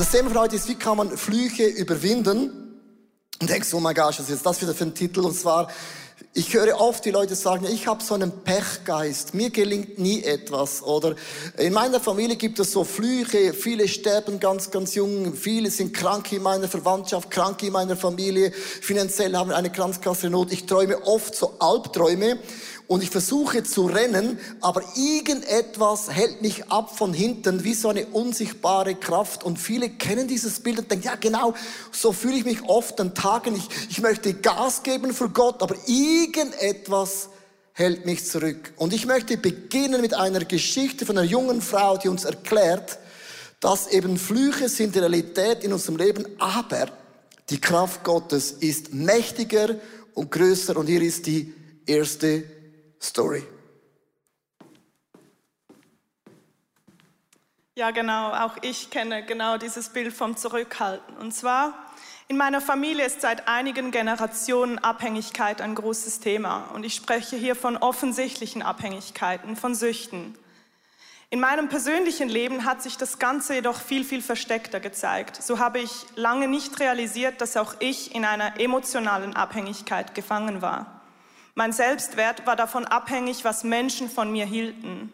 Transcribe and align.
das 0.00 0.12
Thema 0.12 0.30
von 0.30 0.40
heute 0.40 0.56
ist, 0.56 0.66
wie 0.66 0.76
kann 0.76 0.96
man 0.96 1.14
Flüche 1.14 1.66
überwinden? 1.66 2.78
Und 3.38 3.50
denkst, 3.50 3.74
oh 3.74 3.80
mein 3.80 3.94
Gott, 3.94 4.18
was 4.18 4.20
ist 4.20 4.30
jetzt 4.30 4.46
das 4.46 4.62
wieder 4.62 4.72
für 4.72 4.84
ein 4.84 4.94
Titel? 4.94 5.20
Und 5.20 5.38
zwar, 5.38 5.68
ich 6.32 6.54
höre 6.54 6.80
oft 6.80 7.04
die 7.04 7.10
Leute 7.10 7.34
sagen, 7.34 7.66
ich 7.66 7.86
habe 7.86 8.02
so 8.02 8.14
einen 8.14 8.32
Pechgeist, 8.42 9.34
mir 9.34 9.50
gelingt 9.50 9.98
nie 9.98 10.22
etwas. 10.22 10.82
Oder 10.82 11.16
in 11.58 11.74
meiner 11.74 12.00
Familie 12.00 12.36
gibt 12.36 12.58
es 12.60 12.72
so 12.72 12.82
Flüche, 12.82 13.52
viele 13.52 13.88
sterben 13.88 14.40
ganz, 14.40 14.70
ganz 14.70 14.94
jung, 14.94 15.34
viele 15.34 15.70
sind 15.70 15.92
krank 15.92 16.32
in 16.32 16.42
meiner 16.42 16.68
Verwandtschaft, 16.68 17.30
krank 17.30 17.62
in 17.62 17.74
meiner 17.74 17.96
Familie, 17.96 18.52
finanziell 18.52 19.36
haben 19.36 19.50
eine 19.50 19.68
ganz 19.68 20.00
Not. 20.22 20.50
Ich 20.50 20.64
träume 20.64 21.02
oft 21.06 21.34
so 21.34 21.56
Albträume 21.58 22.38
und 22.90 23.04
ich 23.04 23.10
versuche 23.10 23.62
zu 23.62 23.86
rennen, 23.86 24.36
aber 24.60 24.82
irgendetwas 24.96 26.10
hält 26.10 26.42
mich 26.42 26.72
ab 26.72 26.98
von 26.98 27.14
hinten, 27.14 27.62
wie 27.62 27.74
so 27.74 27.88
eine 27.88 28.04
unsichtbare 28.06 28.96
Kraft. 28.96 29.44
Und 29.44 29.60
viele 29.60 29.90
kennen 29.90 30.26
dieses 30.26 30.58
Bild 30.58 30.80
und 30.80 30.90
denken, 30.90 31.06
ja 31.06 31.14
genau, 31.14 31.54
so 31.92 32.12
fühle 32.12 32.38
ich 32.38 32.44
mich 32.44 32.64
oft 32.64 33.00
an 33.00 33.14
Tagen. 33.14 33.54
Ich, 33.54 33.68
ich 33.90 34.00
möchte 34.00 34.34
Gas 34.34 34.82
geben 34.82 35.14
für 35.14 35.28
Gott, 35.28 35.62
aber 35.62 35.76
irgendetwas 35.86 37.28
hält 37.74 38.06
mich 38.06 38.26
zurück. 38.26 38.72
Und 38.74 38.92
ich 38.92 39.06
möchte 39.06 39.36
beginnen 39.36 40.00
mit 40.00 40.14
einer 40.14 40.44
Geschichte 40.44 41.06
von 41.06 41.16
einer 41.16 41.28
jungen 41.28 41.62
Frau, 41.62 41.96
die 41.96 42.08
uns 42.08 42.24
erklärt, 42.24 42.98
dass 43.60 43.86
eben 43.86 44.18
Flüche 44.18 44.68
sind 44.68 44.96
die 44.96 44.98
Realität 44.98 45.62
in 45.62 45.72
unserem 45.72 45.96
Leben, 45.96 46.26
aber 46.40 46.88
die 47.50 47.60
Kraft 47.60 48.02
Gottes 48.02 48.50
ist 48.50 48.92
mächtiger 48.92 49.76
und 50.14 50.32
größer 50.32 50.76
und 50.76 50.88
hier 50.88 51.02
ist 51.02 51.26
die 51.26 51.54
erste 51.86 52.42
Story. 53.00 53.46
Ja, 57.76 57.92
genau. 57.92 58.32
Auch 58.32 58.56
ich 58.60 58.90
kenne 58.90 59.24
genau 59.24 59.56
dieses 59.56 59.88
Bild 59.88 60.12
vom 60.12 60.36
Zurückhalten. 60.36 61.16
Und 61.16 61.32
zwar, 61.32 61.72
in 62.28 62.36
meiner 62.36 62.60
Familie 62.60 63.06
ist 63.06 63.22
seit 63.22 63.48
einigen 63.48 63.90
Generationen 63.90 64.78
Abhängigkeit 64.78 65.62
ein 65.62 65.74
großes 65.74 66.20
Thema. 66.20 66.70
Und 66.74 66.84
ich 66.84 66.94
spreche 66.94 67.36
hier 67.36 67.56
von 67.56 67.78
offensichtlichen 67.78 68.60
Abhängigkeiten, 68.60 69.56
von 69.56 69.74
Süchten. 69.74 70.36
In 71.30 71.40
meinem 71.40 71.68
persönlichen 71.68 72.28
Leben 72.28 72.66
hat 72.66 72.82
sich 72.82 72.98
das 72.98 73.18
Ganze 73.18 73.54
jedoch 73.54 73.80
viel, 73.80 74.04
viel 74.04 74.20
versteckter 74.20 74.80
gezeigt. 74.80 75.42
So 75.42 75.58
habe 75.58 75.78
ich 75.78 76.04
lange 76.16 76.48
nicht 76.48 76.80
realisiert, 76.80 77.40
dass 77.40 77.56
auch 77.56 77.76
ich 77.78 78.14
in 78.14 78.26
einer 78.26 78.60
emotionalen 78.60 79.34
Abhängigkeit 79.36 80.14
gefangen 80.14 80.60
war. 80.60 80.99
Mein 81.54 81.72
Selbstwert 81.72 82.46
war 82.46 82.56
davon 82.56 82.84
abhängig, 82.84 83.44
was 83.44 83.64
Menschen 83.64 84.08
von 84.08 84.30
mir 84.30 84.46
hielten. 84.46 85.12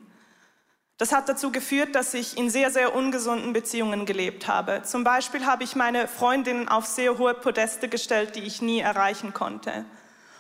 Das 0.98 1.12
hat 1.12 1.29
dazu 1.29 1.53
geführt, 1.53 1.95
dass 1.95 2.15
ich 2.15 2.39
in 2.39 2.48
sehr, 2.48 2.70
sehr 2.70 2.95
ungesunden 2.95 3.53
Beziehungen 3.53 4.06
gelebt 4.06 4.48
habe. 4.48 4.83
Zum 4.83 5.05
Beispiel 5.05 5.45
habe 5.45 5.62
ich 5.62 5.77
meine 5.77 6.09
Freundinnen 6.09 6.69
auf 6.69 6.87
sehr 6.87 7.19
hohe 7.19 7.34
Podeste 7.34 7.89
gestellt, 7.89 8.34
die 8.34 8.45
ich 8.45 8.62
nie 8.62 8.81
erreichen 8.81 9.34
konnte. 9.34 9.84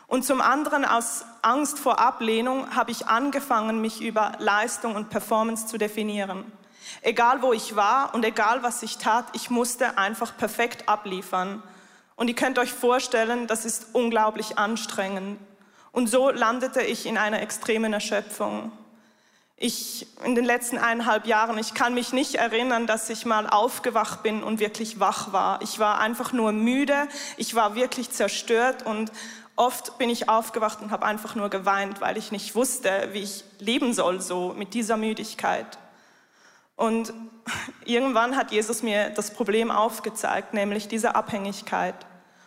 Und 0.06 0.24
zum 0.24 0.40
anderen 0.40 0.84
aus 0.84 1.24
Angst 1.42 1.78
vor 1.78 1.98
Ablehnung 1.98 2.74
habe 2.74 2.90
ich 2.90 3.08
angefangen, 3.08 3.80
mich 3.80 4.00
über 4.00 4.32
Leistung 4.38 4.94
und 4.94 5.10
Performance 5.10 5.66
zu 5.66 5.76
definieren. 5.78 6.50
Egal 7.02 7.42
wo 7.42 7.52
ich 7.52 7.76
war 7.76 8.14
und 8.14 8.24
egal 8.24 8.62
was 8.62 8.82
ich 8.82 8.98
tat, 8.98 9.26
ich 9.32 9.50
musste 9.50 9.98
einfach 9.98 10.36
perfekt 10.36 10.88
abliefern. 10.88 11.62
Und 12.14 12.28
ihr 12.28 12.34
könnt 12.34 12.58
euch 12.58 12.72
vorstellen, 12.72 13.46
das 13.46 13.64
ist 13.64 13.88
unglaublich 13.92 14.56
anstrengend. 14.56 15.38
Und 15.96 16.08
so 16.10 16.28
landete 16.28 16.82
ich 16.82 17.06
in 17.06 17.16
einer 17.16 17.40
extremen 17.40 17.94
Erschöpfung. 17.94 18.70
Ich, 19.56 20.06
in 20.26 20.34
den 20.34 20.44
letzten 20.44 20.76
eineinhalb 20.76 21.26
Jahren, 21.26 21.56
ich 21.56 21.72
kann 21.72 21.94
mich 21.94 22.12
nicht 22.12 22.34
erinnern, 22.34 22.86
dass 22.86 23.08
ich 23.08 23.24
mal 23.24 23.46
aufgewacht 23.46 24.22
bin 24.22 24.42
und 24.42 24.60
wirklich 24.60 25.00
wach 25.00 25.32
war. 25.32 25.62
Ich 25.62 25.78
war 25.78 25.98
einfach 25.98 26.34
nur 26.34 26.52
müde, 26.52 27.08
ich 27.38 27.54
war 27.54 27.76
wirklich 27.76 28.10
zerstört 28.10 28.84
und 28.84 29.10
oft 29.56 29.96
bin 29.96 30.10
ich 30.10 30.28
aufgewacht 30.28 30.82
und 30.82 30.90
habe 30.90 31.06
einfach 31.06 31.34
nur 31.34 31.48
geweint, 31.48 32.02
weil 32.02 32.18
ich 32.18 32.30
nicht 32.30 32.54
wusste, 32.54 33.08
wie 33.12 33.22
ich 33.22 33.44
leben 33.58 33.94
soll, 33.94 34.20
so 34.20 34.52
mit 34.54 34.74
dieser 34.74 34.98
Müdigkeit. 34.98 35.78
Und 36.76 37.14
irgendwann 37.86 38.36
hat 38.36 38.52
Jesus 38.52 38.82
mir 38.82 39.08
das 39.08 39.30
Problem 39.30 39.70
aufgezeigt, 39.70 40.52
nämlich 40.52 40.88
diese 40.88 41.14
Abhängigkeit. 41.14 41.94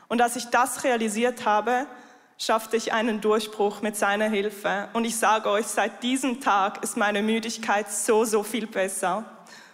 Und 0.08 0.22
als 0.22 0.36
ich 0.36 0.50
das 0.50 0.84
realisiert 0.84 1.46
habe, 1.46 1.88
schaffte 2.42 2.78
ich 2.78 2.94
einen 2.94 3.20
Durchbruch 3.20 3.82
mit 3.82 3.98
seiner 3.98 4.30
Hilfe. 4.30 4.88
Und 4.94 5.04
ich 5.04 5.18
sage 5.18 5.50
euch, 5.50 5.68
seit 5.68 6.02
diesem 6.04 6.40
Tag 6.40 6.84
ist 6.84 6.96
meine 6.96 7.22
Müdigkeit 7.22 7.92
so, 7.92 8.24
so 8.24 8.44
viel 8.44 8.66
besser. 8.66 9.26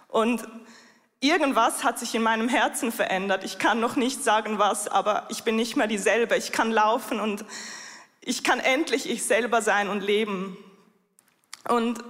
Und 0.07 0.47
irgendwas 1.19 1.83
hat 1.83 1.99
sich 1.99 2.15
in 2.15 2.23
meinem 2.23 2.49
Herzen 2.49 2.91
verändert. 2.91 3.43
Ich 3.43 3.59
kann 3.59 3.79
noch 3.79 3.95
nicht 3.95 4.23
sagen 4.23 4.57
was, 4.57 4.87
aber 4.87 5.27
ich 5.29 5.43
bin 5.43 5.55
nicht 5.55 5.75
mehr 5.75 5.87
dieselbe. 5.87 6.35
Ich 6.37 6.51
kann 6.51 6.71
laufen 6.71 7.19
und 7.19 7.45
ich 8.21 8.43
kann 8.43 8.59
endlich 8.59 9.07
ich 9.07 9.23
selber 9.23 9.61
sein 9.61 9.87
und 9.87 10.01
leben. 10.01 10.57
Und 11.69 12.03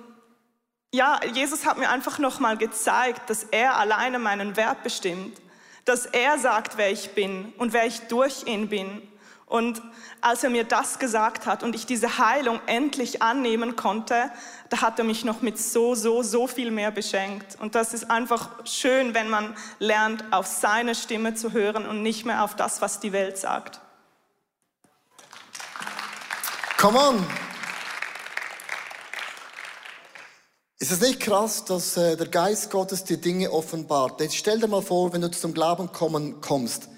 ja, 0.93 1.19
Jesus 1.33 1.65
hat 1.65 1.77
mir 1.77 1.89
einfach 1.89 2.17
nochmal 2.19 2.55
gezeigt, 2.55 3.29
dass 3.29 3.43
er 3.43 3.77
alleine 3.77 4.19
meinen 4.19 4.55
Wert 4.55 4.83
bestimmt, 4.83 5.41
dass 5.83 6.05
er 6.05 6.39
sagt, 6.39 6.77
wer 6.77 6.91
ich 6.91 7.11
bin 7.11 7.53
und 7.57 7.73
wer 7.73 7.85
ich 7.85 7.99
durch 8.07 8.47
ihn 8.47 8.69
bin 8.69 9.01
und 9.47 9.81
als 10.21 10.43
er 10.43 10.49
mir 10.49 10.63
das 10.63 10.97
gesagt 10.97 11.45
hat 11.45 11.61
und 11.61 11.75
ich 11.75 11.85
diese 11.85 12.17
Heilung 12.17 12.59
endlich 12.65 13.21
annehmen 13.21 13.75
konnte, 13.75 14.31
da 14.69 14.81
hat 14.81 14.97
er 14.97 15.05
mich 15.05 15.23
noch 15.23 15.41
mit 15.41 15.59
so, 15.59 15.93
so, 15.93 16.23
so 16.23 16.47
viel 16.47 16.71
mehr 16.71 16.89
beschenkt. 16.89 17.55
Und 17.59 17.75
das 17.75 17.93
ist 17.93 18.09
einfach 18.09 18.49
schön, 18.65 19.13
wenn 19.13 19.29
man 19.29 19.55
lernt, 19.77 20.23
auf 20.31 20.47
seine 20.47 20.95
Stimme 20.95 21.35
zu 21.35 21.53
hören 21.53 21.85
und 21.85 22.01
nicht 22.01 22.25
mehr 22.25 22.43
auf 22.43 22.55
das, 22.55 22.81
was 22.81 22.99
die 22.99 23.11
Welt 23.11 23.37
sagt. 23.37 23.79
Come 26.79 26.99
on! 26.99 27.25
Ist 30.79 30.91
es 30.91 31.01
nicht 31.01 31.19
krass, 31.19 31.65
dass 31.65 31.97
äh, 31.97 32.17
der 32.17 32.27
Geist 32.27 32.69
Gottes 32.69 33.03
dir 33.03 33.17
Dinge 33.17 33.51
offenbart? 33.51 34.21
Jetzt 34.21 34.35
stell 34.35 34.59
dir 34.59 34.67
mal 34.67 34.81
vor, 34.81 35.13
wenn 35.13 35.21
du 35.21 35.31
zum 35.31 35.53
Glauben 35.53 35.91
kommen 35.91 36.41
kommst. 36.41 36.89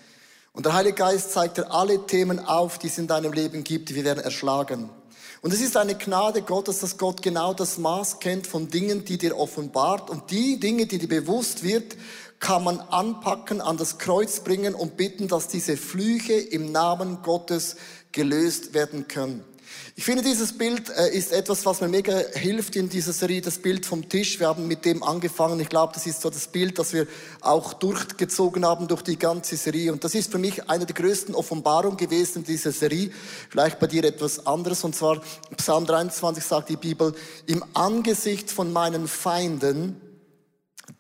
Und 0.58 0.66
der 0.66 0.74
Heilige 0.74 0.96
Geist 0.96 1.34
zeigt 1.34 1.60
dir 1.60 1.72
alle 1.72 2.08
Themen 2.08 2.40
auf, 2.40 2.80
die 2.80 2.88
es 2.88 2.98
in 2.98 3.06
deinem 3.06 3.32
Leben 3.32 3.64
gibt, 3.64 3.90
die 3.90 4.04
werden 4.04 4.24
erschlagen. 4.24 4.90
Und 5.42 5.54
es 5.54 5.62
ist 5.62 5.78
eine 5.78 5.94
Gnade 5.94 6.42
Gottes, 6.42 6.80
dass 6.80 6.98
Gott 6.98 7.22
genau 7.22 7.54
das 7.54 7.78
Maß 7.78 8.20
kennt 8.20 8.48
von 8.48 8.68
Dingen, 8.68 9.06
die 9.06 9.20
dir 9.20 9.38
offenbart. 9.38 10.10
Und 10.10 10.32
die 10.32 10.60
Dinge, 10.60 10.88
die 10.88 10.98
dir 10.98 11.10
bewusst 11.10 11.62
wird, 11.62 11.96
kann 12.40 12.64
man 12.64 12.80
anpacken, 12.80 13.62
an 13.62 13.78
das 13.78 14.00
Kreuz 14.00 14.40
bringen 14.40 14.74
und 14.74 14.98
bitten, 14.98 15.28
dass 15.28 15.48
diese 15.48 15.78
Flüche 15.78 16.34
im 16.34 16.72
Namen 16.72 17.22
Gottes 17.22 17.76
gelöst 18.12 18.74
werden 18.74 19.08
können. 19.08 19.44
Ich 20.00 20.06
finde, 20.06 20.22
dieses 20.22 20.56
Bild 20.56 20.92
äh, 20.92 21.10
ist 21.10 21.32
etwas, 21.32 21.66
was 21.66 21.82
mir 21.82 21.88
mega 21.88 22.16
hilft 22.36 22.76
in 22.76 22.88
dieser 22.88 23.14
Serie, 23.14 23.42
das 23.42 23.58
Bild 23.58 23.84
vom 23.84 24.08
Tisch. 24.08 24.40
Wir 24.40 24.48
haben 24.48 24.68
mit 24.68 24.86
dem 24.86 25.02
angefangen. 25.02 25.60
Ich 25.60 25.70
glaube, 25.70 25.94
das 25.96 26.06
ist 26.06 26.22
so 26.22 26.30
das 26.30 26.48
Bild, 26.50 26.78
das 26.78 26.94
wir 26.94 27.08
auch 27.42 27.74
durchgezogen 27.74 28.64
haben 28.64 28.88
durch 28.88 29.02
die 29.02 29.18
ganze 29.18 29.58
Serie. 29.58 29.92
Und 29.92 30.04
das 30.04 30.14
ist 30.14 30.32
für 30.32 30.38
mich 30.38 30.70
eine 30.70 30.86
der 30.86 30.94
größten 30.94 31.34
Offenbarungen 31.34 31.98
gewesen 31.98 32.38
in 32.38 32.44
dieser 32.44 32.72
Serie. 32.72 33.10
Vielleicht 33.50 33.80
bei 33.80 33.88
dir 33.88 34.04
etwas 34.04 34.46
anderes. 34.46 34.84
Und 34.84 34.96
zwar 34.96 35.20
Psalm 35.58 35.88
23 35.88 36.44
sagt 36.44 36.70
die 36.70 36.78
Bibel, 36.78 37.16
im 37.48 37.66
Angesicht 37.74 38.52
von 38.52 38.72
meinen 38.72 39.08
Feinden 39.08 40.00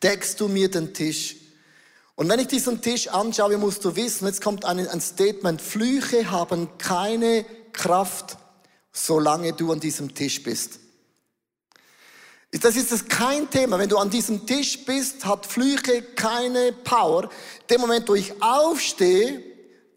deckst 0.02 0.42
du 0.42 0.48
mir 0.48 0.72
den 0.72 0.96
Tisch. 0.96 1.36
Und 2.16 2.30
wenn 2.30 2.40
ich 2.40 2.48
diesen 2.48 2.82
Tisch 2.82 3.10
anschaue, 3.10 3.60
musst 3.60 3.86
du 3.86 3.96
wissen, 3.96 4.26
jetzt 4.26 4.42
kommt 4.42 4.66
ein, 4.66 4.88
ein 4.88 5.02
Statement, 5.02 5.62
Flüche 5.62 6.32
haben 6.32 6.68
keine 6.80 7.46
Kraft 7.74 8.40
solange 8.98 9.54
du 9.54 9.72
an 9.72 9.80
diesem 9.80 10.14
Tisch 10.14 10.42
bist. 10.42 10.80
Das 12.52 12.76
ist 12.76 12.92
das 12.92 13.08
kein 13.08 13.50
Thema. 13.50 13.78
Wenn 13.78 13.90
du 13.90 13.98
an 13.98 14.10
diesem 14.10 14.46
Tisch 14.46 14.86
bist, 14.86 15.26
hat 15.26 15.46
Flüche 15.46 16.02
keine 16.02 16.72
Power. 16.72 17.30
Dem 17.70 17.82
Moment, 17.82 18.08
wo 18.08 18.16
ich 18.16 18.42
aufstehe, 18.42 19.44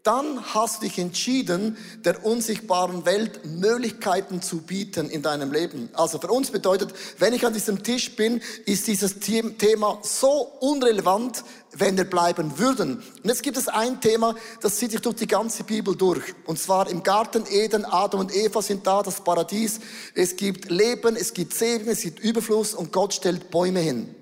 dann 0.03 0.55
hast 0.55 0.81
du 0.83 0.87
dich 0.87 0.99
entschieden, 0.99 1.77
der 2.05 2.25
unsichtbaren 2.25 3.05
Welt 3.05 3.45
Möglichkeiten 3.45 4.41
zu 4.41 4.63
bieten 4.63 5.11
in 5.11 5.23
deinem 5.23 5.53
Leben. 5.53 5.91
Also 5.93 6.19
für 6.19 6.29
uns 6.29 6.51
bedeutet, 6.51 6.95
wenn 7.19 7.35
ich 7.35 7.45
an 7.45 7.53
diesem 7.53 7.83
Tisch 7.83 8.17
bin, 8.17 8.41
ist 8.65 8.87
dieses 8.87 9.21
Thema 9.21 9.99
so 10.03 10.53
unrelevant, 10.61 11.45
wenn 11.73 11.97
wir 11.97 12.05
bleiben 12.05 12.59
würden. 12.59 12.97
Und 12.97 13.25
jetzt 13.25 13.43
gibt 13.43 13.59
es 13.59 13.69
ein 13.69 14.01
Thema, 14.01 14.35
das 14.61 14.77
zieht 14.77 14.93
sich 14.93 15.03
durch 15.03 15.17
die 15.17 15.27
ganze 15.27 15.65
Bibel 15.65 15.95
durch. 15.95 16.35
Und 16.47 16.59
zwar 16.59 16.89
im 16.89 17.03
Garten 17.03 17.45
Eden, 17.51 17.85
Adam 17.85 18.21
und 18.21 18.35
Eva 18.35 18.63
sind 18.63 18.87
da, 18.87 19.03
das 19.03 19.23
Paradies. 19.23 19.81
Es 20.15 20.35
gibt 20.37 20.71
Leben, 20.71 21.15
es 21.15 21.35
gibt 21.35 21.53
Segen, 21.53 21.89
es 21.89 22.01
gibt 22.01 22.21
Überfluss 22.21 22.75
und 22.75 22.91
Gott 22.91 23.13
stellt 23.13 23.51
Bäume 23.51 23.81
hin. 23.81 24.15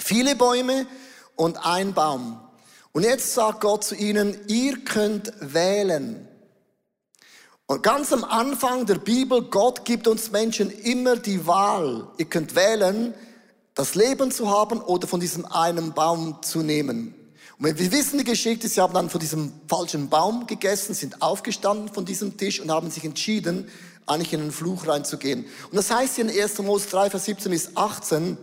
Viele 0.00 0.34
Bäume 0.34 0.86
und 1.36 1.64
ein 1.64 1.94
Baum. 1.94 2.43
Und 2.94 3.02
jetzt 3.02 3.34
sagt 3.34 3.60
Gott 3.60 3.82
zu 3.82 3.96
ihnen, 3.96 4.38
ihr 4.46 4.84
könnt 4.84 5.32
wählen. 5.40 6.28
Und 7.66 7.82
ganz 7.82 8.12
am 8.12 8.22
Anfang 8.22 8.86
der 8.86 8.94
Bibel, 8.94 9.42
Gott 9.42 9.84
gibt 9.84 10.06
uns 10.06 10.30
Menschen 10.30 10.70
immer 10.70 11.16
die 11.16 11.44
Wahl. 11.44 12.06
Ihr 12.18 12.26
könnt 12.26 12.54
wählen, 12.54 13.12
das 13.74 13.96
Leben 13.96 14.30
zu 14.30 14.48
haben 14.48 14.80
oder 14.80 15.08
von 15.08 15.18
diesem 15.18 15.44
einen 15.44 15.92
Baum 15.92 16.40
zu 16.42 16.62
nehmen. 16.62 17.16
Und 17.58 17.76
wir 17.76 17.90
wissen 17.90 18.18
die 18.18 18.24
Geschichte, 18.24 18.68
sie 18.68 18.80
haben 18.80 18.94
dann 18.94 19.10
von 19.10 19.20
diesem 19.20 19.52
falschen 19.66 20.08
Baum 20.08 20.46
gegessen, 20.46 20.94
sind 20.94 21.20
aufgestanden 21.20 21.92
von 21.92 22.04
diesem 22.04 22.36
Tisch 22.36 22.60
und 22.60 22.70
haben 22.70 22.92
sich 22.92 23.04
entschieden, 23.04 23.68
eigentlich 24.06 24.32
in 24.32 24.40
einen 24.40 24.52
Fluch 24.52 24.86
reinzugehen. 24.86 25.46
Und 25.68 25.76
das 25.76 25.90
heißt 25.90 26.14
hier 26.14 26.30
in 26.30 26.40
1. 26.40 26.58
Mose 26.58 26.88
3, 26.90 27.10
Vers 27.10 27.24
17 27.24 27.50
bis 27.50 27.76
18, 27.76 28.36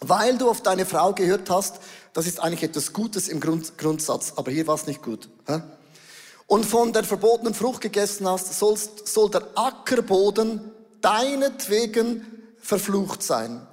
weil 0.00 0.38
du 0.38 0.48
auf 0.50 0.62
deine 0.62 0.86
Frau 0.86 1.12
gehört 1.12 1.50
hast, 1.50 1.80
das 2.12 2.26
ist 2.26 2.40
eigentlich 2.40 2.62
etwas 2.62 2.92
Gutes 2.92 3.28
im 3.28 3.40
Grund, 3.40 3.78
Grundsatz, 3.78 4.32
aber 4.36 4.50
hier 4.50 4.66
war 4.66 4.74
es 4.74 4.86
nicht 4.86 5.02
gut. 5.02 5.28
Hä? 5.46 5.60
Und 6.46 6.64
von 6.64 6.92
der 6.92 7.04
verbotenen 7.04 7.54
Frucht 7.54 7.80
gegessen 7.80 8.28
hast, 8.28 8.52
sollst, 8.58 9.08
soll 9.08 9.30
der 9.30 9.46
Ackerboden 9.56 10.60
deinetwegen 11.00 12.24
verflucht 12.58 13.22
sein. 13.22 13.66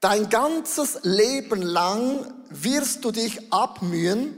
Dein 0.00 0.28
ganzes 0.28 1.00
Leben 1.02 1.62
lang 1.62 2.32
wirst 2.50 3.04
du 3.04 3.10
dich 3.10 3.52
abmühen, 3.52 4.36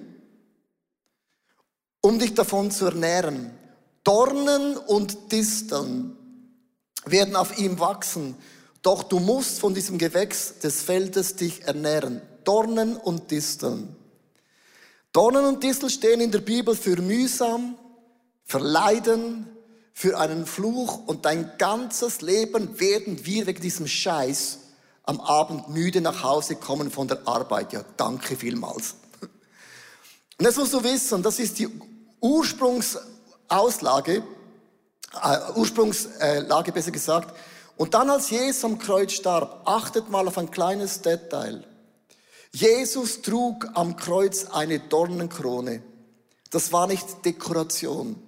um 2.00 2.19
dich 2.19 2.34
davon 2.34 2.70
zu 2.70 2.86
ernähren. 2.86 3.50
Dornen 4.04 4.76
und 4.76 5.32
Disteln 5.32 6.16
werden 7.04 7.36
auf 7.36 7.58
ihm 7.58 7.78
wachsen, 7.78 8.36
doch 8.88 9.02
du 9.02 9.19
musst 9.19 9.61
von 9.61 9.75
diesem 9.75 9.99
Gewächs 9.99 10.61
des 10.61 10.81
Feldes 10.81 11.37
dich 11.37 11.64
ernähren. 11.64 12.23
Dornen 12.44 12.96
und 12.96 13.31
Disteln. 13.31 13.94
Dornen 15.12 15.44
und 15.44 15.62
Disteln 15.62 15.90
stehen 15.90 16.23
in 16.23 16.31
der 16.31 16.38
Bibel 16.38 16.75
für 16.75 16.96
mühsam, 16.96 17.76
für 18.46 18.61
Leiden, 18.61 19.46
für 19.93 20.19
einen 20.19 20.46
Fluch 20.46 21.06
und 21.06 21.26
dein 21.26 21.52
ganzes 21.58 22.23
Leben 22.23 22.81
werden 22.81 23.26
wir 23.26 23.46
wegen 23.46 23.61
diesem 23.61 23.87
Scheiß 23.87 24.61
am 25.02 25.20
Abend 25.20 25.69
müde 25.69 26.00
nach 26.00 26.23
Hause 26.23 26.56
kommen 26.56 26.91
von 26.91 27.08
der 27.08 27.29
Arbeit. 27.29 27.75
Ja, 27.75 27.84
danke 27.99 28.37
vielmals. 28.37 28.94
Und 29.20 30.46
das 30.46 30.56
musst 30.56 30.73
du 30.73 30.82
wissen, 30.82 31.23
das 31.23 31.38
ist 31.38 31.58
die 31.58 31.69
Ursprungsauslage, 32.23 34.23
äh, 35.23 35.38
Ursprungslage 35.56 36.73
besser 36.73 36.91
gesagt. 36.91 37.34
Und 37.78 37.94
dann 37.94 38.10
als 38.10 38.28
Jesus 38.30 38.64
am 38.64 38.78
Kreuz 38.78 39.12
starb, 39.12 39.62
achtet 39.64 40.10
mal 40.10 40.26
auf 40.28 40.36
ein 40.36 40.50
kleines 40.50 41.00
Detail. 41.00 41.64
Jesus 42.52 43.22
trug 43.22 43.69
am 43.75 43.96
Kreuz 43.96 44.46
eine 44.50 44.80
Dornenkrone. 44.80 45.82
Das 46.50 46.72
war 46.72 46.86
nicht 46.86 47.25
Dekoration 47.25 48.22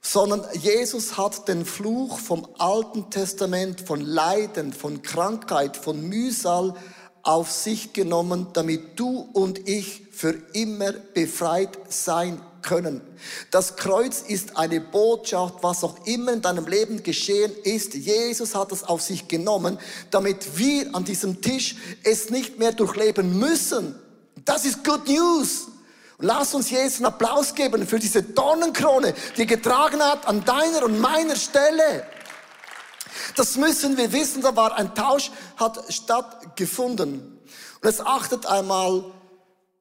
sondern 0.00 0.44
Jesus 0.54 1.18
hat 1.18 1.46
den 1.48 1.64
Fluch 1.64 2.18
vom 2.18 2.48
Alten 2.58 3.10
Testament, 3.10 3.80
von 3.80 4.00
Leiden, 4.00 4.72
von 4.72 5.02
Krankheit, 5.02 5.76
von 5.76 6.00
Mühsal 6.08 6.74
auf 7.22 7.52
sich 7.52 7.92
genommen, 7.92 8.48
damit 8.54 8.98
du 8.98 9.28
und 9.32 9.68
ich 9.68 10.06
für 10.10 10.34
immer 10.54 10.92
befreit 10.92 11.78
sein 11.88 12.40
können. 12.62 13.00
Das 13.50 13.76
Kreuz 13.76 14.22
ist 14.22 14.56
eine 14.56 14.80
Botschaft, 14.80 15.56
was 15.62 15.84
auch 15.84 16.06
immer 16.06 16.32
in 16.32 16.42
deinem 16.42 16.66
Leben 16.66 17.02
geschehen 17.02 17.52
ist. 17.64 17.94
Jesus 17.94 18.54
hat 18.54 18.72
es 18.72 18.84
auf 18.84 19.02
sich 19.02 19.28
genommen, 19.28 19.78
damit 20.10 20.58
wir 20.58 20.94
an 20.94 21.04
diesem 21.04 21.40
Tisch 21.40 21.76
es 22.02 22.30
nicht 22.30 22.58
mehr 22.58 22.72
durchleben 22.72 23.38
müssen. 23.38 23.94
Das 24.44 24.64
ist 24.64 24.84
Good 24.84 25.08
News. 25.08 25.68
Lass 26.18 26.54
uns 26.54 26.70
Jesus 26.70 26.98
einen 26.98 27.06
Applaus 27.06 27.54
geben 27.54 27.86
für 27.86 27.98
diese 27.98 28.22
Dornenkrone, 28.22 29.14
die 29.36 29.42
er 29.42 29.46
getragen 29.46 30.02
hat 30.02 30.26
an 30.26 30.44
deiner 30.44 30.84
und 30.84 31.00
meiner 31.00 31.36
Stelle. 31.36 32.04
Das 33.36 33.56
müssen 33.56 33.96
wir 33.96 34.12
wissen, 34.12 34.42
da 34.42 34.54
war 34.54 34.76
ein 34.76 34.94
Tausch, 34.94 35.30
hat 35.56 35.82
stattgefunden. 35.88 37.38
Und 37.80 37.88
jetzt 37.88 38.06
achtet 38.06 38.46
einmal, 38.46 39.04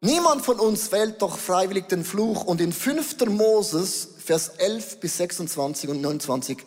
niemand 0.01 0.43
von 0.43 0.59
uns 0.59 0.91
wählt 0.91 1.21
doch 1.21 1.37
freiwillig 1.37 1.87
den 1.87 2.03
Fluch. 2.03 2.43
Und 2.43 2.61
in 2.61 2.73
5. 2.73 3.25
Moses, 3.27 4.07
Vers 4.23 4.49
11 4.57 4.99
bis 4.99 5.17
26 5.17 5.89
und 5.89 6.01
29, 6.01 6.57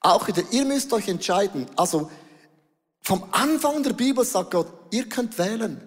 auch 0.00 0.28
wieder, 0.28 0.42
ihr 0.50 0.64
müsst 0.64 0.92
euch 0.92 1.08
entscheiden. 1.08 1.66
Also, 1.76 2.10
vom 3.00 3.24
Anfang 3.32 3.82
der 3.82 3.92
Bibel 3.92 4.24
sagt 4.24 4.52
Gott, 4.52 4.68
ihr 4.90 5.08
könnt 5.08 5.38
wählen. 5.38 5.80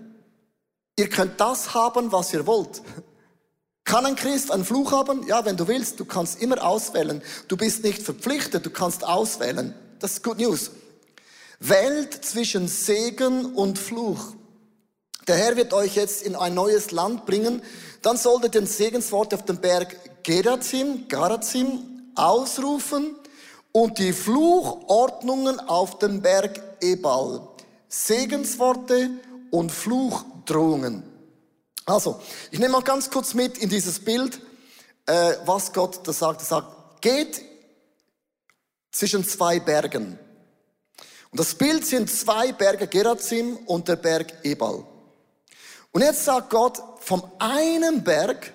Ihr 0.98 1.10
könnt 1.10 1.40
das 1.40 1.74
haben, 1.74 2.12
was 2.12 2.34
ihr 2.34 2.48
wollt. 2.48 2.82
Kann 3.84 4.06
ein 4.06 4.16
Christ 4.16 4.52
einen 4.52 4.66
Fluch 4.66 4.92
haben? 4.92 5.26
Ja, 5.28 5.46
wenn 5.46 5.56
du 5.56 5.68
willst, 5.68 6.00
du 6.00 6.06
kannst 6.06 6.42
immer 6.42 6.62
auswählen. 6.64 7.22
Du 7.48 7.56
bist 7.56 7.84
nicht 7.84 8.02
verpflichtet, 8.02 8.66
du 8.66 8.70
kannst 8.70 9.06
auswählen. 9.06 9.74
Das 10.00 10.14
ist 10.14 10.24
Good 10.24 10.40
News. 10.40 10.72
Wählt 11.60 12.14
zwischen 12.26 12.68
Segen 12.68 13.54
und 13.54 13.80
Fluch. 13.80 14.34
Der 15.28 15.36
Herr 15.36 15.58
wird 15.58 15.74
euch 15.74 15.96
jetzt 15.96 16.22
in 16.22 16.36
ein 16.36 16.54
neues 16.54 16.92
Land 16.92 17.26
bringen. 17.26 17.62
Dann 18.02 18.16
solltet 18.16 18.56
ihr 18.56 18.62
den 18.62 18.68
Segenswort 18.68 19.34
auf 19.34 19.44
dem 19.44 19.58
Berg 19.58 20.24
Gerazim, 20.24 21.08
Garazim 21.10 22.12
ausrufen 22.16 23.16
und 23.74 24.00
die 24.00 24.14
Fluchordnungen 24.14 25.60
auf 25.60 26.00
dem 26.00 26.22
Berg 26.22 26.62
Ebal. 26.82 27.46
Segensworte 27.90 29.10
und 29.52 29.72
Fluchdrohungen. 29.72 31.04
Also, 31.86 32.22
ich 32.52 32.60
nehme 32.60 32.74
mal 32.74 32.82
ganz 32.82 33.10
kurz 33.10 33.34
mit 33.34 33.58
in 33.58 33.70
dieses 33.70 34.00
Bild, 34.00 34.42
äh, 35.06 35.34
was 35.46 35.74
Gott 35.74 36.00
da 36.06 36.14
sagt. 36.14 36.42
Er 36.42 36.46
sagt, 36.46 37.02
geht 37.02 37.42
zwischen 38.92 39.26
zwei 39.26 39.60
Bergen. 39.60 40.18
Und 41.32 41.40
das 41.40 41.54
Bild 41.56 41.86
sind 41.86 42.10
zwei 42.10 42.54
Berge, 42.54 42.88
Gerazim 42.88 43.58
und 43.66 43.88
der 43.88 43.98
Berg 43.98 44.34
Ebal. 44.44 44.86
Und 45.92 46.02
jetzt 46.02 46.26
sagt 46.26 46.50
Gott, 46.50 46.82
vom 47.00 47.24
einen 47.40 48.04
Berg 48.04 48.54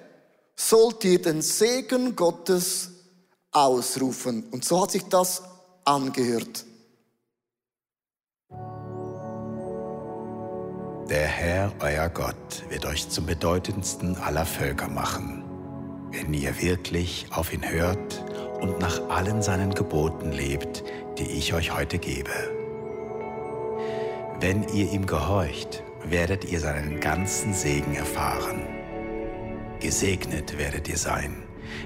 sollt 0.56 1.04
ihr 1.04 1.20
den 1.20 1.42
Segen 1.42 2.14
Gottes 2.14 2.90
ausrufen. 3.50 4.44
Und 4.50 4.64
so 4.64 4.82
hat 4.82 4.90
sich 4.90 5.04
das 5.04 5.42
angehört. 5.84 6.64
Der 11.08 11.26
Herr, 11.26 11.72
euer 11.80 12.08
Gott, 12.08 12.62
wird 12.70 12.86
euch 12.86 13.08
zum 13.08 13.26
bedeutendsten 13.26 14.16
aller 14.16 14.46
Völker 14.46 14.88
machen, 14.88 15.44
wenn 16.10 16.32
ihr 16.32 16.58
wirklich 16.62 17.26
auf 17.32 17.52
ihn 17.52 17.68
hört 17.68 18.24
und 18.60 18.78
nach 18.78 19.10
allen 19.10 19.42
seinen 19.42 19.74
Geboten 19.74 20.32
lebt, 20.32 20.84
die 21.18 21.30
ich 21.30 21.52
euch 21.52 21.76
heute 21.76 21.98
gebe. 21.98 22.30
Wenn 24.40 24.66
ihr 24.68 24.90
ihm 24.90 25.04
gehorcht, 25.04 25.82
werdet 26.04 26.44
ihr 26.44 26.60
seinen 26.60 27.00
ganzen 27.00 27.54
Segen 27.54 27.94
erfahren. 27.94 28.62
Gesegnet 29.80 30.58
werdet 30.58 30.88
ihr 30.88 30.98
sein, 30.98 31.42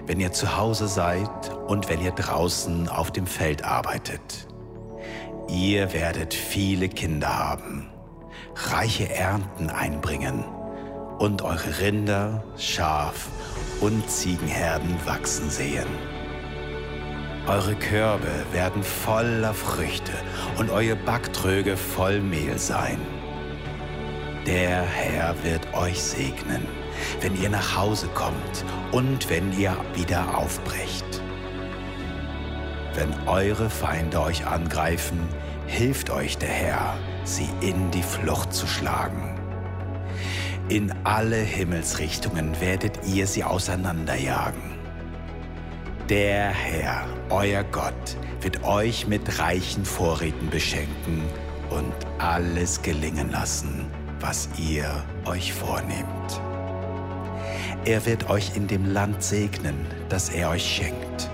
wenn 0.07 0.21
ihr 0.21 0.33
zu 0.33 0.57
Hause 0.57 0.89
seid 0.89 1.55
und 1.67 1.89
wenn 1.89 2.03
ihr 2.03 2.13
draußen 2.13 2.89
auf 2.89 3.11
dem 3.11 3.27
Feld 3.27 3.65
arbeitet. 3.65 4.49
Ihr 5.49 5.93
werdet 5.93 6.35
viele 6.35 6.89
Kinder 6.89 7.39
haben 7.39 7.91
reiche 8.57 9.09
Ernten 9.11 9.71
einbringen 9.71 10.45
und 11.19 11.43
eure 11.43 11.81
Rinder, 11.81 12.43
Schaf 12.57 13.29
und 13.81 14.09
Ziegenherden 14.11 14.97
wachsen 15.05 15.51
sehen. 15.51 15.87
Eure 17.47 17.77
Körbe 17.77 18.29
werden 18.53 18.83
voller 18.83 19.55
Früchte 19.55 20.13
und 20.59 20.71
eure 20.71 20.97
Backtröge 20.97 21.77
voll 21.77 22.21
Mehl 22.21 22.59
sein. 22.59 22.99
Der 24.47 24.83
Herr 24.83 25.35
wird 25.43 25.75
euch 25.75 26.01
segnen, 26.01 26.65
wenn 27.21 27.35
ihr 27.43 27.51
nach 27.51 27.77
Hause 27.77 28.07
kommt 28.15 28.65
und 28.93 29.29
wenn 29.29 29.53
ihr 29.59 29.77
wieder 29.95 30.39
aufbrecht. 30.39 31.05
Wenn 32.95 33.13
eure 33.27 33.69
Feinde 33.69 34.21
euch 34.21 34.47
angreifen, 34.47 35.19
hilft 35.67 36.11
euch 36.11 36.39
der 36.39 36.49
Herr 36.49 36.97
sie 37.25 37.49
in 37.61 37.91
die 37.91 38.05
Flucht 38.05 38.53
zu 38.53 38.69
schlagen. 38.69 39.35
In 40.69 40.95
alle 41.05 41.37
Himmelsrichtungen 41.37 42.61
werdet 42.61 43.01
ihr 43.05 43.27
sie 43.27 43.43
auseinanderjagen. 43.43 44.77
Der 46.09 46.51
Herr, 46.51 47.05
euer 47.31 47.65
Gott, 47.65 48.17
wird 48.41 48.63
euch 48.63 49.09
mit 49.09 49.41
reichen 49.41 49.85
Vorräten 49.85 50.51
beschenken 50.51 51.23
und 51.69 51.95
alles 52.19 52.81
gelingen 52.83 53.33
lassen, 53.33 53.91
was 54.27 54.49
ihr 54.59 55.05
euch 55.25 55.53
vornehmt. 55.53 56.41
Er 57.85 58.05
wird 58.07 58.29
euch 58.29 58.57
in 58.57 58.67
dem 58.67 58.93
Land 58.93 59.23
segnen, 59.23 59.87
das 60.09 60.31
er 60.31 60.51
euch 60.51 60.67
schenkt 60.67 61.31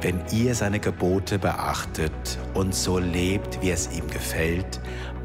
wenn 0.00 0.22
ihr 0.30 0.54
seine 0.54 0.78
Gebote 0.78 1.38
beachtet 1.38 2.12
und 2.54 2.74
so 2.74 2.98
lebt, 2.98 3.60
wie 3.62 3.70
es 3.70 3.90
ihm 3.90 4.08
gefällt, 4.08 4.80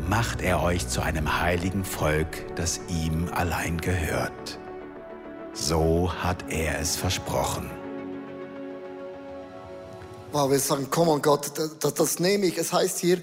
macht 0.10 0.42
er 0.42 0.64
euch 0.64 0.88
zu 0.88 1.02
einem 1.02 1.42
heiligen 1.42 1.86
Volk, 1.86 2.56
das 2.56 2.80
ihm 2.88 3.30
allein 3.34 3.80
gehört. 3.80 4.60
So 5.54 6.12
hat 6.12 6.46
er 6.50 6.80
es 6.80 6.96
versprochen. 6.96 7.70
Wow, 10.32 10.50
wir 10.50 10.58
sagen, 10.58 10.88
komm 10.90 11.22
Gott, 11.22 11.52
das, 11.80 11.94
das 11.94 12.20
nehme 12.20 12.48
ich. 12.48 12.58
Es 12.58 12.74
heißt 12.74 12.98
hier, 12.98 13.22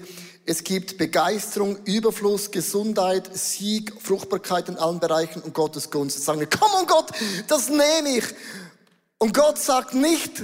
Es 0.51 0.65
gibt 0.65 0.97
Begeisterung, 0.97 1.77
Überfluss, 1.85 2.51
Gesundheit, 2.51 3.29
Sieg, 3.33 3.93
Fruchtbarkeit 4.01 4.67
in 4.67 4.75
allen 4.75 4.99
Bereichen 4.99 5.41
und 5.41 5.53
Gottes 5.53 5.89
Gunst. 5.89 6.21
Sagen 6.25 6.41
wir, 6.41 6.49
komm 6.49 6.69
on 6.77 6.87
Gott, 6.87 7.09
das 7.47 7.69
nehme 7.69 8.17
ich. 8.17 8.25
Und 9.17 9.33
Gott 9.33 9.57
sagt 9.57 9.93
nicht, 9.93 10.43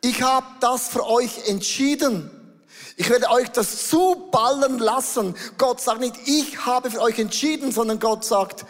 ich 0.00 0.22
habe 0.22 0.44
das 0.58 0.88
für 0.88 1.06
euch 1.06 1.46
entschieden. 1.48 2.32
Ich 2.96 3.08
werde 3.08 3.30
euch 3.30 3.48
das 3.50 3.86
zuballern 3.86 4.80
lassen. 4.80 5.36
Gott 5.56 5.80
sagt 5.80 6.00
nicht, 6.00 6.16
ich 6.26 6.66
habe 6.66 6.90
für 6.90 7.00
euch 7.00 7.20
entschieden, 7.20 7.70
sondern 7.70 8.00
Gott 8.00 8.24
sagt, 8.24 8.66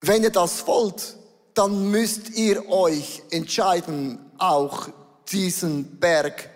wenn 0.00 0.24
ihr 0.24 0.32
das 0.32 0.66
wollt, 0.66 1.14
dann 1.54 1.92
müsst 1.92 2.30
ihr 2.30 2.68
euch 2.68 3.22
entscheiden, 3.30 4.18
auch 4.38 4.88
diesen 5.30 6.00
Berg 6.00 6.50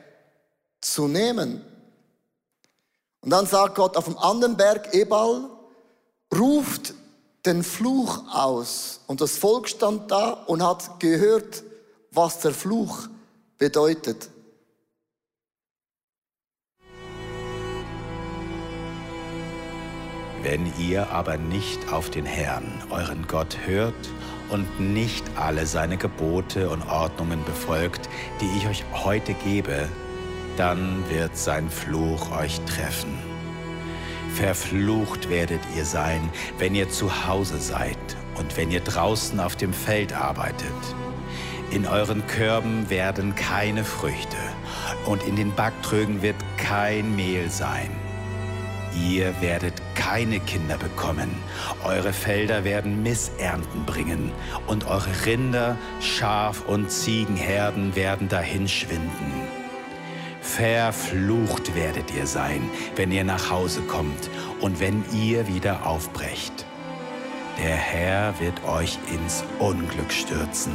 zu 0.80 1.06
nehmen. 1.06 1.64
Und 3.22 3.30
dann 3.30 3.46
sagt 3.46 3.76
Gott 3.76 3.96
auf 3.96 4.04
dem 4.04 4.18
anderen 4.18 4.56
Berg 4.56 4.92
Ebal, 4.94 5.48
ruft 6.36 6.94
den 7.46 7.62
Fluch 7.62 8.22
aus. 8.32 9.00
Und 9.06 9.20
das 9.20 9.38
Volk 9.38 9.68
stand 9.68 10.10
da 10.10 10.32
und 10.32 10.62
hat 10.62 11.00
gehört, 11.00 11.62
was 12.10 12.40
der 12.40 12.52
Fluch 12.52 13.08
bedeutet. 13.58 14.28
Wenn 20.42 20.72
ihr 20.76 21.08
aber 21.10 21.36
nicht 21.36 21.92
auf 21.92 22.10
den 22.10 22.26
Herrn, 22.26 22.82
euren 22.90 23.28
Gott, 23.28 23.56
hört 23.64 23.94
und 24.50 24.80
nicht 24.80 25.24
alle 25.36 25.66
seine 25.66 25.96
Gebote 25.96 26.68
und 26.68 26.82
Ordnungen 26.90 27.44
befolgt, 27.44 28.08
die 28.40 28.50
ich 28.58 28.66
euch 28.66 28.84
heute 29.04 29.34
gebe, 29.34 29.88
dann 30.56 31.04
wird 31.08 31.36
sein 31.36 31.68
Fluch 31.68 32.30
euch 32.36 32.60
treffen. 32.62 33.18
Verflucht 34.34 35.28
werdet 35.28 35.60
ihr 35.76 35.84
sein, 35.84 36.28
wenn 36.58 36.74
ihr 36.74 36.88
zu 36.88 37.26
Hause 37.26 37.58
seid 37.58 37.98
und 38.36 38.56
wenn 38.56 38.70
ihr 38.70 38.80
draußen 38.80 39.38
auf 39.40 39.56
dem 39.56 39.72
Feld 39.72 40.12
arbeitet. 40.14 40.72
In 41.70 41.86
euren 41.86 42.26
Körben 42.26 42.88
werden 42.90 43.34
keine 43.34 43.84
Früchte 43.84 44.36
und 45.06 45.22
in 45.22 45.36
den 45.36 45.54
Backtrögen 45.54 46.22
wird 46.22 46.36
kein 46.56 47.14
Mehl 47.16 47.50
sein 47.50 47.90
Ihr 48.94 49.40
werdet 49.40 49.74
keine 49.94 50.38
Kinder 50.40 50.76
bekommen, 50.76 51.30
eure 51.82 52.12
Felder 52.12 52.64
werden 52.64 53.02
Missernten 53.02 53.86
bringen 53.86 54.30
und 54.66 54.86
eure 54.86 55.10
Rinder, 55.24 55.76
Schaf- 56.00 56.66
und 56.66 56.90
Ziegenherden 56.90 57.96
werden 57.96 58.28
dahinschwinden. 58.28 59.61
Verflucht 60.42 61.74
werdet 61.74 62.12
ihr 62.14 62.26
sein, 62.26 62.68
wenn 62.96 63.12
ihr 63.12 63.24
nach 63.24 63.50
Hause 63.50 63.80
kommt 63.82 64.28
und 64.60 64.80
wenn 64.80 65.04
ihr 65.14 65.46
wieder 65.46 65.86
aufbrecht. 65.86 66.66
Der 67.58 67.76
Herr 67.76 68.38
wird 68.40 68.64
euch 68.64 68.98
ins 69.12 69.44
Unglück 69.60 70.12
stürzen 70.12 70.72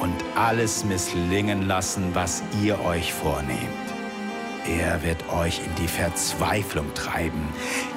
und 0.00 0.14
alles 0.36 0.84
misslingen 0.84 1.68
lassen, 1.68 2.14
was 2.14 2.42
ihr 2.62 2.80
euch 2.82 3.12
vornehmt. 3.12 3.60
Er 4.66 5.02
wird 5.02 5.28
euch 5.32 5.58
in 5.58 5.74
die 5.82 5.88
Verzweiflung 5.88 6.92
treiben. 6.94 7.48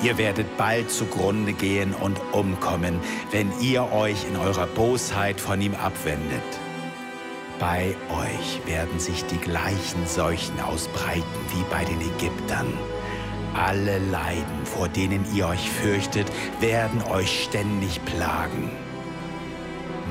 Ihr 0.01 0.17
werdet 0.17 0.57
bald 0.57 0.91
zugrunde 0.91 1.53
gehen 1.53 1.93
und 1.93 2.19
umkommen, 2.31 2.99
wenn 3.31 3.51
ihr 3.61 3.91
euch 3.91 4.25
in 4.27 4.37
eurer 4.37 4.67
Bosheit 4.67 5.39
von 5.39 5.61
ihm 5.61 5.75
abwendet. 5.75 6.41
Bei 7.63 7.96
euch 8.10 8.60
werden 8.65 9.00
sich 9.00 9.24
die 9.24 9.38
gleichen 9.38 10.05
Seuchen 10.05 10.60
ausbreiten 10.60 11.24
wie 11.55 11.63
bei 11.72 11.86
den 11.86 12.01
Ägyptern. 12.01 12.67
Alle 13.53 14.00
Leiden, 14.00 14.65
vor 14.65 14.89
denen 14.89 15.25
ihr 15.34 15.48
euch 15.48 15.70
fürchtet, 15.70 16.29
werden 16.60 17.01
euch 17.03 17.46
ständig 17.46 18.03
plagen. 18.03 18.70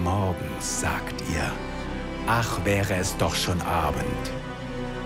Morgens 0.03 0.81
sagt 0.81 1.21
ihr, 1.31 1.53
ach 2.27 2.65
wäre 2.65 2.95
es 2.95 3.19
doch 3.19 3.35
schon 3.35 3.61
Abend 3.61 4.33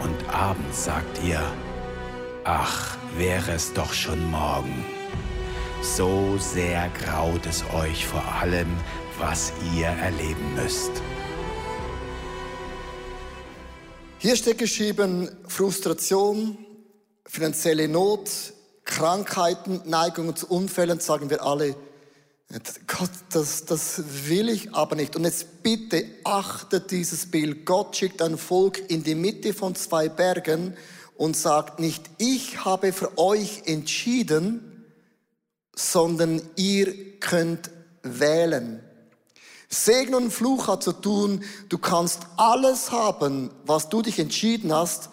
und 0.05 0.33
abends 0.33 0.85
sagt 0.85 1.25
ihr, 1.25 1.43
ach, 2.45 2.97
wäre 3.17 3.55
es 3.55 3.73
doch 3.73 3.93
schon 3.93 4.31
morgen. 4.31 4.85
So 5.83 6.37
sehr 6.38 6.91
graut 6.91 7.45
es 7.45 7.65
euch 7.75 8.07
vor 8.07 8.23
allem, 8.41 8.69
was 9.19 9.53
ihr 9.75 9.88
erleben 9.88 10.55
müsst. 10.55 11.03
Hier 14.26 14.35
steht 14.35 14.59
geschrieben 14.59 15.30
Frustration, 15.47 16.59
finanzielle 17.26 17.87
Not, 17.87 18.28
Krankheiten, 18.85 19.83
Neigungen 19.85 20.35
zu 20.35 20.49
Unfällen, 20.49 20.99
sagen 20.99 21.30
wir 21.30 21.45
alle, 21.45 21.76
Gott, 22.88 23.11
das, 23.30 23.66
das 23.66 24.02
will 24.26 24.49
ich 24.49 24.75
aber 24.75 24.97
nicht. 24.97 25.14
Und 25.14 25.23
jetzt 25.23 25.62
bitte 25.62 26.04
achtet 26.25 26.90
dieses 26.90 27.30
Bild. 27.30 27.64
Gott 27.64 27.95
schickt 27.95 28.21
ein 28.21 28.37
Volk 28.37 28.90
in 28.90 29.04
die 29.04 29.14
Mitte 29.14 29.54
von 29.54 29.76
zwei 29.76 30.09
Bergen 30.09 30.76
und 31.14 31.37
sagt 31.37 31.78
nicht, 31.78 32.02
ich 32.18 32.64
habe 32.64 32.92
für 32.92 33.18
euch 33.18 33.62
entschieden, 33.66 34.87
sondern 35.76 36.42
ihr 36.56 37.21
könnt 37.21 37.71
wählen. 38.02 38.83
Segen 39.68 40.14
und 40.14 40.30
Fluch 40.30 40.68
hat 40.68 40.82
zu 40.82 40.92
tun, 40.92 41.42
du 41.68 41.78
kannst 41.78 42.20
alles 42.37 42.92
haben, 42.92 43.50
was 43.64 43.88
du 43.88 44.02
dich 44.02 44.18
entschieden 44.18 44.73
hast, 44.73 45.11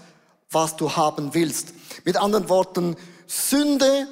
was 0.51 0.75
du 0.75 0.95
haben 0.95 1.33
willst. 1.33 1.73
Mit 2.05 2.17
anderen 2.17 2.49
Worten, 2.49 2.95
Sünde 3.25 4.07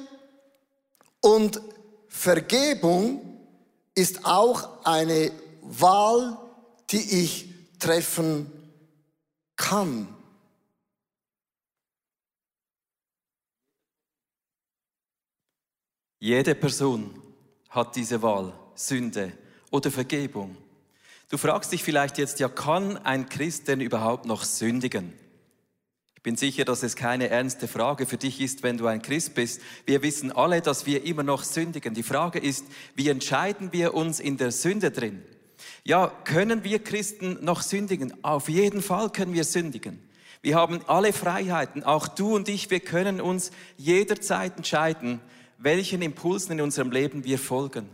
und 1.20 1.60
Vergebung 2.08 3.38
ist 3.94 4.24
auch 4.24 4.84
eine 4.84 5.30
Wahl, 5.62 6.38
die 6.90 7.22
ich 7.22 7.48
treffen 7.78 8.50
kann. 9.56 10.08
Jede 16.18 16.54
Person 16.54 17.20
hat 17.70 17.96
diese 17.96 18.22
Wahl, 18.22 18.52
Sünde 18.74 19.32
oder 19.72 19.90
Vergebung. 19.90 20.56
Du 21.30 21.38
fragst 21.38 21.72
dich 21.72 21.82
vielleicht 21.82 22.18
jetzt, 22.18 22.38
ja, 22.38 22.48
kann 22.48 22.98
ein 22.98 23.28
Christ 23.28 23.66
denn 23.66 23.80
überhaupt 23.80 24.26
noch 24.26 24.44
sündigen? 24.44 25.12
Ich 26.14 26.22
bin 26.22 26.36
sicher, 26.36 26.64
dass 26.64 26.84
es 26.84 26.94
keine 26.94 27.30
ernste 27.30 27.66
Frage 27.66 28.06
für 28.06 28.18
dich 28.18 28.40
ist, 28.40 28.62
wenn 28.62 28.76
du 28.76 28.86
ein 28.86 29.02
Christ 29.02 29.34
bist. 29.34 29.60
Wir 29.86 30.02
wissen 30.02 30.30
alle, 30.30 30.60
dass 30.60 30.86
wir 30.86 31.04
immer 31.04 31.24
noch 31.24 31.42
sündigen. 31.42 31.94
Die 31.94 32.04
Frage 32.04 32.38
ist, 32.38 32.66
wie 32.94 33.08
entscheiden 33.08 33.72
wir 33.72 33.94
uns 33.94 34.20
in 34.20 34.36
der 34.36 34.52
Sünde 34.52 34.92
drin? 34.92 35.22
Ja, 35.82 36.12
können 36.24 36.62
wir 36.62 36.78
Christen 36.78 37.38
noch 37.40 37.62
sündigen? 37.62 38.22
Auf 38.22 38.48
jeden 38.48 38.82
Fall 38.82 39.10
können 39.10 39.32
wir 39.32 39.42
sündigen. 39.42 39.98
Wir 40.42 40.54
haben 40.54 40.80
alle 40.86 41.12
Freiheiten, 41.12 41.82
auch 41.82 42.06
du 42.06 42.36
und 42.36 42.48
ich, 42.48 42.70
wir 42.70 42.80
können 42.80 43.20
uns 43.20 43.50
jederzeit 43.76 44.56
entscheiden, 44.58 45.20
welchen 45.58 46.02
Impulsen 46.02 46.52
in 46.52 46.60
unserem 46.60 46.90
Leben 46.92 47.24
wir 47.24 47.38
folgen. 47.38 47.88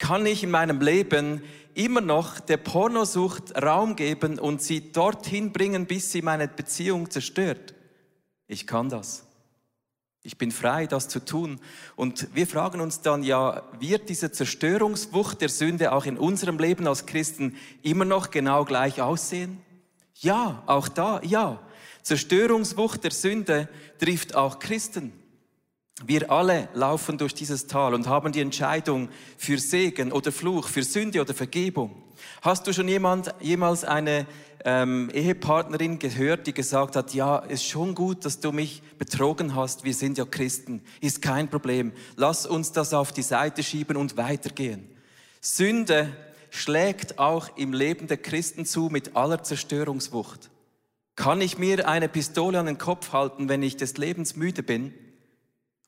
Kann 0.00 0.24
ich 0.26 0.42
in 0.42 0.50
meinem 0.50 0.80
Leben 0.80 1.42
immer 1.74 2.00
noch 2.00 2.40
der 2.40 2.56
Pornosucht 2.56 3.54
Raum 3.62 3.94
geben 3.94 4.38
und 4.38 4.62
sie 4.62 4.90
dorthin 4.90 5.52
bringen, 5.52 5.86
bis 5.86 6.10
sie 6.10 6.22
meine 6.22 6.48
Beziehung 6.48 7.10
zerstört. 7.10 7.74
Ich 8.48 8.66
kann 8.66 8.88
das. 8.88 9.26
Ich 10.22 10.38
bin 10.38 10.52
frei, 10.52 10.86
das 10.86 11.08
zu 11.08 11.24
tun. 11.24 11.60
Und 11.96 12.34
wir 12.34 12.46
fragen 12.46 12.80
uns 12.80 13.02
dann 13.02 13.22
ja, 13.22 13.62
wird 13.78 14.08
diese 14.08 14.32
Zerstörungswucht 14.32 15.40
der 15.42 15.50
Sünde 15.50 15.92
auch 15.92 16.06
in 16.06 16.18
unserem 16.18 16.58
Leben 16.58 16.86
als 16.88 17.06
Christen 17.06 17.56
immer 17.82 18.06
noch 18.06 18.30
genau 18.30 18.64
gleich 18.64 19.00
aussehen? 19.00 19.60
Ja, 20.14 20.62
auch 20.66 20.88
da, 20.88 21.20
ja. 21.22 21.60
Zerstörungswucht 22.02 23.04
der 23.04 23.10
Sünde 23.10 23.68
trifft 23.98 24.34
auch 24.34 24.58
Christen. 24.58 25.12
Wir 26.06 26.30
alle 26.30 26.68
laufen 26.72 27.18
durch 27.18 27.34
dieses 27.34 27.66
Tal 27.66 27.92
und 27.92 28.06
haben 28.06 28.32
die 28.32 28.40
Entscheidung 28.40 29.10
für 29.36 29.58
Segen 29.58 30.12
oder 30.12 30.32
Fluch, 30.32 30.68
für 30.68 30.82
Sünde 30.82 31.20
oder 31.20 31.34
Vergebung. 31.34 32.02
Hast 32.40 32.66
du 32.66 32.72
schon 32.72 32.88
jemand, 32.88 33.34
jemals 33.40 33.84
eine 33.84 34.26
ähm, 34.64 35.10
Ehepartnerin 35.12 35.98
gehört, 35.98 36.46
die 36.46 36.54
gesagt 36.54 36.96
hat, 36.96 37.12
ja, 37.12 37.38
ist 37.38 37.64
schon 37.64 37.94
gut, 37.94 38.24
dass 38.24 38.40
du 38.40 38.52
mich 38.52 38.82
betrogen 38.98 39.54
hast, 39.54 39.84
wir 39.84 39.94
sind 39.94 40.18
ja 40.18 40.24
Christen, 40.24 40.82
ist 41.00 41.22
kein 41.22 41.48
Problem, 41.48 41.92
lass 42.16 42.46
uns 42.46 42.72
das 42.72 42.94
auf 42.94 43.12
die 43.12 43.22
Seite 43.22 43.62
schieben 43.62 43.96
und 43.96 44.16
weitergehen. 44.16 44.88
Sünde 45.40 46.14
schlägt 46.50 47.18
auch 47.18 47.56
im 47.56 47.72
Leben 47.72 48.06
der 48.06 48.18
Christen 48.18 48.64
zu 48.64 48.88
mit 48.90 49.16
aller 49.16 49.42
Zerstörungswucht. 49.42 50.50
Kann 51.14 51.40
ich 51.40 51.58
mir 51.58 51.88
eine 51.88 52.08
Pistole 52.08 52.58
an 52.58 52.66
den 52.66 52.78
Kopf 52.78 53.12
halten, 53.12 53.48
wenn 53.48 53.62
ich 53.62 53.76
des 53.76 53.96
Lebens 53.98 54.36
müde 54.36 54.62
bin? 54.62 54.94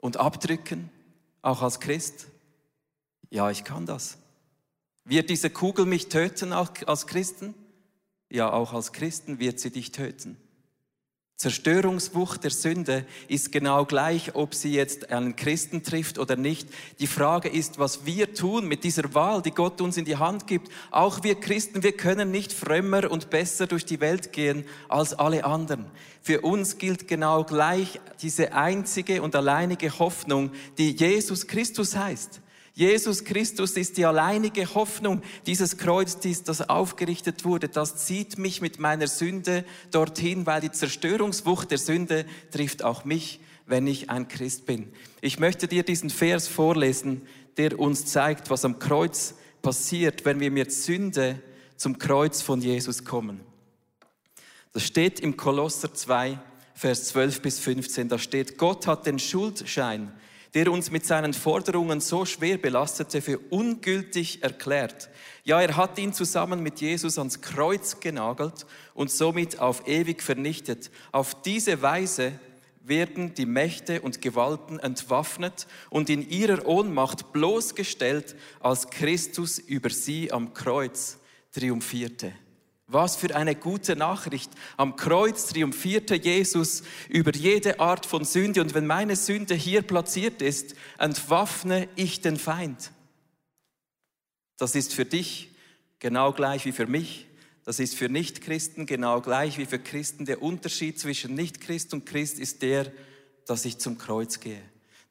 Und 0.02 0.18
abdrücken, 0.18 0.90
auch 1.40 1.62
als 1.62 1.80
Christ? 1.80 2.26
Ja, 3.30 3.50
ich 3.50 3.64
kann 3.64 3.86
das. 3.86 4.18
Wird 5.04 5.30
diese 5.30 5.48
Kugel 5.48 5.86
mich 5.86 6.08
töten 6.08 6.52
auch 6.52 6.70
als 6.86 7.06
Christen? 7.06 7.54
Ja, 8.28 8.52
auch 8.52 8.72
als 8.72 8.92
Christen 8.92 9.38
wird 9.38 9.60
sie 9.60 9.70
dich 9.70 9.92
töten. 9.92 10.36
Zerstörungswucht 11.42 12.44
der 12.44 12.52
Sünde 12.52 13.04
ist 13.26 13.50
genau 13.50 13.84
gleich, 13.84 14.36
ob 14.36 14.54
sie 14.54 14.72
jetzt 14.72 15.10
einen 15.10 15.34
Christen 15.34 15.82
trifft 15.82 16.20
oder 16.20 16.36
nicht. 16.36 16.68
Die 17.00 17.08
Frage 17.08 17.48
ist, 17.48 17.80
was 17.80 18.06
wir 18.06 18.32
tun 18.32 18.68
mit 18.68 18.84
dieser 18.84 19.12
Wahl, 19.12 19.42
die 19.42 19.50
Gott 19.50 19.80
uns 19.80 19.96
in 19.96 20.04
die 20.04 20.18
Hand 20.18 20.46
gibt. 20.46 20.68
Auch 20.92 21.24
wir 21.24 21.34
Christen, 21.34 21.82
wir 21.82 21.96
können 21.96 22.30
nicht 22.30 22.52
frömmer 22.52 23.10
und 23.10 23.28
besser 23.28 23.66
durch 23.66 23.84
die 23.84 23.98
Welt 23.98 24.32
gehen 24.32 24.64
als 24.88 25.14
alle 25.14 25.44
anderen. 25.44 25.86
Für 26.20 26.42
uns 26.42 26.78
gilt 26.78 27.08
genau 27.08 27.42
gleich 27.42 27.98
diese 28.20 28.52
einzige 28.52 29.20
und 29.20 29.34
alleinige 29.34 29.98
Hoffnung, 29.98 30.52
die 30.78 30.92
Jesus 30.92 31.48
Christus 31.48 31.96
heißt. 31.96 32.41
Jesus 32.74 33.24
Christus 33.24 33.76
ist 33.76 33.98
die 33.98 34.06
alleinige 34.06 34.74
Hoffnung 34.74 35.22
dieses 35.46 35.76
Kreuzes, 35.76 36.42
das 36.42 36.68
aufgerichtet 36.68 37.44
wurde. 37.44 37.68
Das 37.68 38.06
zieht 38.06 38.38
mich 38.38 38.62
mit 38.62 38.78
meiner 38.78 39.08
Sünde 39.08 39.64
dorthin, 39.90 40.46
weil 40.46 40.62
die 40.62 40.72
Zerstörungswucht 40.72 41.70
der 41.70 41.78
Sünde 41.78 42.24
trifft 42.50 42.82
auch 42.82 43.04
mich, 43.04 43.40
wenn 43.66 43.86
ich 43.86 44.08
ein 44.08 44.26
Christ 44.28 44.64
bin. 44.64 44.90
Ich 45.20 45.38
möchte 45.38 45.68
dir 45.68 45.82
diesen 45.82 46.08
Vers 46.08 46.48
vorlesen, 46.48 47.22
der 47.58 47.78
uns 47.78 48.06
zeigt, 48.06 48.48
was 48.48 48.64
am 48.64 48.78
Kreuz 48.78 49.34
passiert, 49.60 50.24
wenn 50.24 50.40
wir 50.40 50.50
mit 50.50 50.72
Sünde 50.72 51.40
zum 51.76 51.98
Kreuz 51.98 52.40
von 52.40 52.62
Jesus 52.62 53.04
kommen. 53.04 53.40
Das 54.72 54.84
steht 54.84 55.20
im 55.20 55.36
Kolosser 55.36 55.92
2, 55.92 56.38
Vers 56.74 57.08
12 57.08 57.42
bis 57.42 57.58
15. 57.58 58.08
Da 58.08 58.18
steht, 58.18 58.56
Gott 58.56 58.86
hat 58.86 59.06
den 59.06 59.18
Schuldschein 59.18 60.10
der 60.54 60.70
uns 60.70 60.90
mit 60.90 61.06
seinen 61.06 61.32
Forderungen 61.32 62.00
so 62.00 62.24
schwer 62.24 62.58
belastete, 62.58 63.22
für 63.22 63.38
ungültig 63.50 64.42
erklärt. 64.42 65.08
Ja, 65.44 65.60
er 65.60 65.76
hat 65.76 65.98
ihn 65.98 66.12
zusammen 66.12 66.62
mit 66.62 66.80
Jesus 66.80 67.18
ans 67.18 67.40
Kreuz 67.40 68.00
genagelt 68.00 68.66
und 68.94 69.10
somit 69.10 69.58
auf 69.58 69.86
ewig 69.88 70.22
vernichtet. 70.22 70.90
Auf 71.10 71.40
diese 71.42 71.80
Weise 71.80 72.32
werden 72.84 73.34
die 73.34 73.46
Mächte 73.46 74.02
und 74.02 74.20
Gewalten 74.20 74.78
entwaffnet 74.78 75.66
und 75.88 76.10
in 76.10 76.28
ihrer 76.28 76.66
Ohnmacht 76.66 77.32
bloßgestellt, 77.32 78.36
als 78.60 78.90
Christus 78.90 79.58
über 79.58 79.90
sie 79.90 80.32
am 80.32 80.52
Kreuz 80.52 81.18
triumphierte. 81.52 82.32
Was 82.92 83.16
für 83.16 83.34
eine 83.34 83.54
gute 83.54 83.96
Nachricht. 83.96 84.50
Am 84.76 84.96
Kreuz 84.96 85.46
triumphierte 85.46 86.14
Jesus 86.14 86.82
über 87.08 87.34
jede 87.34 87.80
Art 87.80 88.06
von 88.06 88.24
Sünde. 88.24 88.60
Und 88.60 88.74
wenn 88.74 88.86
meine 88.86 89.16
Sünde 89.16 89.54
hier 89.54 89.82
platziert 89.82 90.42
ist, 90.42 90.74
entwaffne 90.98 91.88
ich 91.96 92.20
den 92.20 92.36
Feind. 92.36 92.92
Das 94.58 94.74
ist 94.74 94.92
für 94.92 95.04
dich 95.04 95.50
genau 95.98 96.32
gleich 96.32 96.64
wie 96.66 96.72
für 96.72 96.86
mich. 96.86 97.26
Das 97.64 97.78
ist 97.78 97.94
für 97.94 98.08
Nichtchristen 98.08 98.86
genau 98.86 99.20
gleich 99.20 99.56
wie 99.58 99.66
für 99.66 99.78
Christen. 99.78 100.24
Der 100.26 100.42
Unterschied 100.42 100.98
zwischen 100.98 101.34
Nichtchrist 101.34 101.94
und 101.94 102.04
Christ 102.06 102.38
ist 102.38 102.62
der, 102.62 102.92
dass 103.46 103.64
ich 103.64 103.78
zum 103.78 103.98
Kreuz 103.98 104.40
gehe 104.40 104.62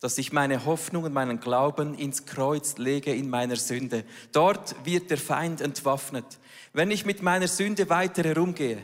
dass 0.02 0.18
ich 0.18 0.34
meine 0.34 0.66
Hoffnung 0.66 1.04
und 1.04 1.14
meinen 1.14 1.40
Glauben 1.40 1.94
ins 1.94 2.26
Kreuz 2.26 2.78
lege 2.78 3.14
in 3.14 3.30
meiner 3.30 3.56
Sünde. 3.56 4.04
Dort 4.32 4.76
wird 4.84 5.12
der 5.12 5.20
Feind 5.20 5.62
entwaffnet. 5.62 6.26
Wenn 6.74 6.92
ich 6.92 7.06
mit 7.06 7.22
meiner 7.22 7.48
Sünde 7.48 7.90
weiter 7.90 8.24
herumgehe, 8.24 8.82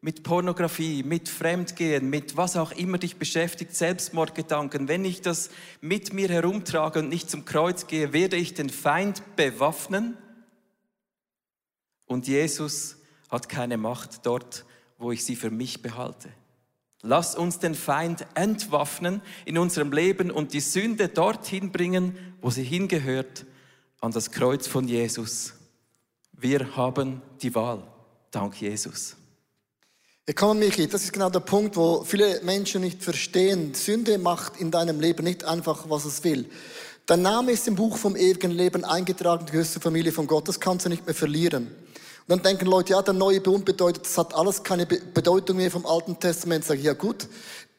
mit 0.00 0.22
Pornografie, 0.22 1.02
mit 1.02 1.28
Fremdgehen, 1.28 2.10
mit 2.10 2.36
was 2.36 2.56
auch 2.56 2.72
immer 2.72 2.98
dich 2.98 3.16
beschäftigt, 3.16 3.74
Selbstmordgedanken, 3.74 4.86
wenn 4.86 5.04
ich 5.04 5.22
das 5.22 5.50
mit 5.80 6.12
mir 6.12 6.28
herumtrage 6.28 6.98
und 6.98 7.08
nicht 7.08 7.30
zum 7.30 7.44
Kreuz 7.44 7.86
gehe, 7.86 8.12
werde 8.12 8.36
ich 8.36 8.54
den 8.54 8.68
Feind 8.70 9.22
bewaffnen. 9.34 10.16
Und 12.04 12.28
Jesus 12.28 12.98
hat 13.30 13.48
keine 13.48 13.78
Macht 13.78 14.26
dort, 14.26 14.64
wo 14.98 15.10
ich 15.10 15.24
sie 15.24 15.36
für 15.36 15.50
mich 15.50 15.82
behalte. 15.82 16.28
Lass 17.00 17.34
uns 17.34 17.58
den 17.58 17.74
Feind 17.74 18.26
entwaffnen 18.34 19.22
in 19.44 19.58
unserem 19.58 19.90
Leben 19.90 20.30
und 20.30 20.52
die 20.52 20.60
Sünde 20.60 21.08
dorthin 21.08 21.72
bringen, 21.72 22.16
wo 22.40 22.50
sie 22.50 22.62
hingehört, 22.62 23.44
an 24.00 24.12
das 24.12 24.30
Kreuz 24.30 24.66
von 24.66 24.86
Jesus. 24.86 25.54
Wir 26.36 26.76
haben 26.76 27.22
die 27.40 27.54
Wahl. 27.54 27.82
Dank 28.30 28.60
Jesus. 28.60 29.16
Komm, 30.34 30.58
Michi, 30.58 30.88
das 30.88 31.04
ist 31.04 31.12
genau 31.12 31.28
der 31.28 31.40
Punkt, 31.40 31.76
wo 31.76 32.02
viele 32.02 32.40
Menschen 32.42 32.80
nicht 32.80 33.02
verstehen. 33.02 33.74
Sünde 33.74 34.18
macht 34.18 34.58
in 34.58 34.70
deinem 34.70 34.98
Leben 34.98 35.22
nicht 35.22 35.44
einfach, 35.44 35.88
was 35.88 36.06
es 36.06 36.24
will. 36.24 36.48
Dein 37.06 37.20
Name 37.20 37.52
ist 37.52 37.68
im 37.68 37.74
Buch 37.74 37.98
vom 37.98 38.16
ewigen 38.16 38.50
Leben 38.50 38.84
eingetragen, 38.84 39.44
die 39.46 39.52
höchste 39.52 39.80
Familie 39.80 40.12
von 40.12 40.26
Gott. 40.26 40.48
Das 40.48 40.58
kannst 40.58 40.86
du 40.86 40.88
nicht 40.88 41.04
mehr 41.04 41.14
verlieren. 41.14 41.66
Und 41.66 42.28
dann 42.28 42.42
denken 42.42 42.64
Leute, 42.64 42.92
ja, 42.92 43.02
der 43.02 43.12
neue 43.12 43.42
Bund 43.42 43.66
bedeutet, 43.66 44.06
das 44.06 44.16
hat 44.16 44.34
alles 44.34 44.62
keine 44.62 44.86
Bedeutung 44.86 45.58
mehr 45.58 45.70
vom 45.70 45.84
Alten 45.84 46.18
Testament. 46.18 46.64
Sag 46.64 46.78
ich, 46.78 46.84
ja 46.84 46.94
gut, 46.94 47.28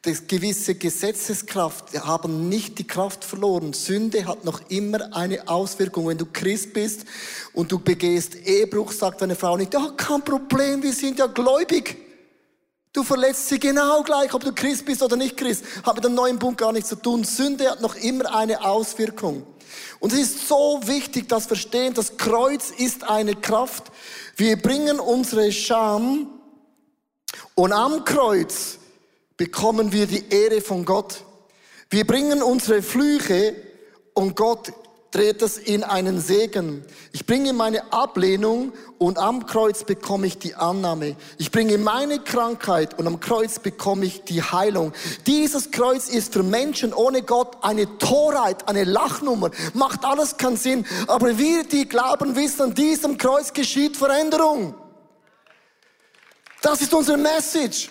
das 0.02 0.26
gewisse 0.26 0.76
Gesetzeskraft 0.76 1.98
haben 2.06 2.48
nicht 2.48 2.78
die 2.78 2.86
Kraft 2.86 3.24
verloren. 3.24 3.72
Sünde 3.72 4.26
hat 4.26 4.44
noch 4.44 4.60
immer 4.68 5.14
eine 5.16 5.48
Auswirkung. 5.48 6.06
Wenn 6.06 6.18
du 6.18 6.26
Christ 6.32 6.72
bist 6.72 7.04
und 7.52 7.72
du 7.72 7.78
begehst 7.78 8.36
Ehebruch, 8.36 8.92
sagt 8.92 9.20
deine 9.20 9.34
Frau 9.34 9.56
nicht, 9.56 9.74
ja, 9.74 9.92
kein 9.96 10.22
Problem, 10.22 10.82
wir 10.82 10.92
sind 10.92 11.18
ja 11.18 11.26
gläubig. 11.26 11.96
Du 12.92 13.02
verletzt 13.02 13.48
sie 13.48 13.58
genau 13.58 14.02
gleich, 14.02 14.32
ob 14.32 14.42
du 14.42 14.54
Christ 14.54 14.86
bist 14.86 15.02
oder 15.02 15.16
nicht 15.16 15.36
Christ. 15.36 15.64
Hat 15.82 15.96
mit 15.96 16.04
dem 16.04 16.14
neuen 16.14 16.38
Bund 16.38 16.56
gar 16.56 16.72
nichts 16.72 16.88
zu 16.88 16.96
tun. 16.96 17.24
Sünde 17.24 17.70
hat 17.70 17.82
noch 17.82 17.96
immer 17.96 18.34
eine 18.34 18.64
Auswirkung. 18.64 19.44
Und 19.98 20.12
es 20.12 20.20
ist 20.20 20.48
so 20.48 20.80
wichtig, 20.84 21.28
dass 21.28 21.46
verstehen, 21.46 21.94
das 21.94 22.16
Kreuz 22.16 22.70
ist 22.70 23.04
eine 23.04 23.34
Kraft. 23.34 23.90
Wir 24.36 24.56
bringen 24.56 25.00
unsere 25.00 25.52
Scham 25.52 26.28
und 27.54 27.72
am 27.72 28.04
Kreuz 28.04 28.78
bekommen 29.36 29.92
wir 29.92 30.06
die 30.06 30.28
Ehre 30.30 30.60
von 30.60 30.84
Gott. 30.84 31.24
Wir 31.90 32.06
bringen 32.06 32.42
unsere 32.42 32.82
Flüche 32.82 33.54
und 34.14 34.34
Gott 34.36 34.72
dreht 35.16 35.40
es 35.40 35.56
in 35.56 35.82
einen 35.82 36.20
Segen. 36.20 36.84
Ich 37.12 37.24
bringe 37.24 37.52
meine 37.52 37.92
Ablehnung 37.92 38.72
und 38.98 39.18
am 39.18 39.46
Kreuz 39.46 39.84
bekomme 39.84 40.26
ich 40.26 40.38
die 40.38 40.54
Annahme. 40.54 41.16
Ich 41.38 41.50
bringe 41.50 41.78
meine 41.78 42.18
Krankheit 42.18 42.98
und 42.98 43.06
am 43.06 43.18
Kreuz 43.20 43.58
bekomme 43.58 44.04
ich 44.04 44.24
die 44.24 44.42
Heilung. 44.42 44.92
Dieses 45.26 45.70
Kreuz 45.70 46.08
ist 46.08 46.34
für 46.34 46.42
Menschen 46.42 46.92
ohne 46.92 47.22
Gott 47.22 47.56
eine 47.62 47.98
Torheit, 47.98 48.68
eine 48.68 48.84
Lachnummer. 48.84 49.50
Macht 49.72 50.04
alles 50.04 50.36
keinen 50.36 50.56
Sinn. 50.56 50.84
Aber 51.06 51.38
wir, 51.38 51.64
die 51.64 51.88
glauben, 51.88 52.36
wissen, 52.36 52.62
an 52.62 52.74
diesem 52.74 53.16
Kreuz 53.16 53.52
geschieht 53.52 53.96
Veränderung. 53.96 54.74
Das 56.60 56.82
ist 56.82 56.92
unsere 56.92 57.16
Message. 57.16 57.88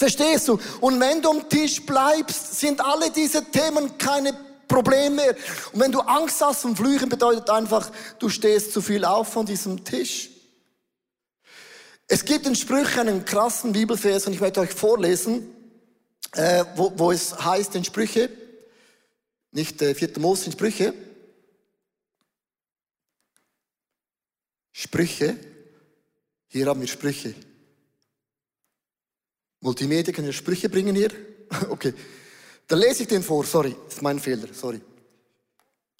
Verstehst 0.00 0.48
du? 0.48 0.58
Und 0.80 0.98
wenn 0.98 1.20
du 1.20 1.28
am 1.28 1.46
Tisch 1.46 1.84
bleibst, 1.84 2.58
sind 2.58 2.80
alle 2.80 3.10
diese 3.10 3.44
Themen 3.44 3.98
keine 3.98 4.32
Probleme 4.66 5.16
mehr. 5.16 5.36
Und 5.74 5.80
wenn 5.80 5.92
du 5.92 6.00
Angst 6.00 6.40
hast 6.40 6.64
und 6.64 6.74
Flüchen, 6.74 7.06
bedeutet 7.06 7.50
einfach, 7.50 7.92
du 8.18 8.30
stehst 8.30 8.72
zu 8.72 8.80
viel 8.80 9.04
auf 9.04 9.30
von 9.30 9.44
diesem 9.44 9.84
Tisch. 9.84 10.30
Es 12.06 12.24
gibt 12.24 12.46
in 12.46 12.56
Sprüchen 12.56 13.00
einen 13.00 13.26
krassen 13.26 13.72
Bibelvers 13.72 14.26
und 14.26 14.32
ich 14.32 14.40
möchte 14.40 14.60
euch 14.60 14.70
vorlesen, 14.70 15.54
äh, 16.32 16.64
wo, 16.76 16.94
wo 16.96 17.12
es 17.12 17.38
heißt 17.38 17.74
in 17.74 17.84
Sprüche, 17.84 18.30
nicht 19.52 19.82
äh, 19.82 19.94
4. 19.94 20.18
Mose, 20.18 20.46
in 20.46 20.52
Sprüche, 20.52 20.94
Sprüche, 24.72 25.36
hier 26.48 26.66
haben 26.68 26.80
wir 26.80 26.88
Sprüche. 26.88 27.34
Multimedia 29.60 30.12
kann 30.12 30.24
ja 30.24 30.32
Sprüche 30.32 30.68
bringen 30.68 30.94
hier. 30.94 31.10
Okay. 31.68 31.92
Dann 32.68 32.78
lese 32.78 33.02
ich 33.02 33.08
den 33.08 33.24
vor. 33.24 33.44
Sorry, 33.44 33.74
das 33.86 33.94
ist 33.96 34.02
mein 34.02 34.20
Fehler. 34.20 34.46
Sorry. 34.52 34.80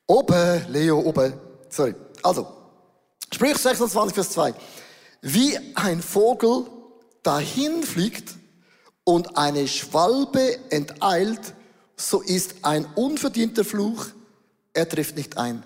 Oben, 0.06 0.64
Leo, 0.68 1.00
oben. 1.00 1.32
Sorry. 1.68 1.94
Also, 2.22 2.46
Sprüche 3.32 3.58
26, 3.58 4.14
Vers 4.14 4.30
2. 4.30 4.54
Wie 5.22 5.58
ein 5.74 6.00
Vogel 6.00 6.66
dahin 7.24 7.82
fliegt 7.82 8.36
und 9.02 9.36
eine 9.36 9.66
Schwalbe 9.66 10.58
enteilt, 10.70 11.54
so 11.96 12.20
ist 12.20 12.56
ein 12.62 12.86
unverdienter 12.94 13.64
Fluch, 13.64 14.06
er 14.72 14.88
trifft 14.88 15.16
nicht 15.16 15.36
ein. 15.36 15.64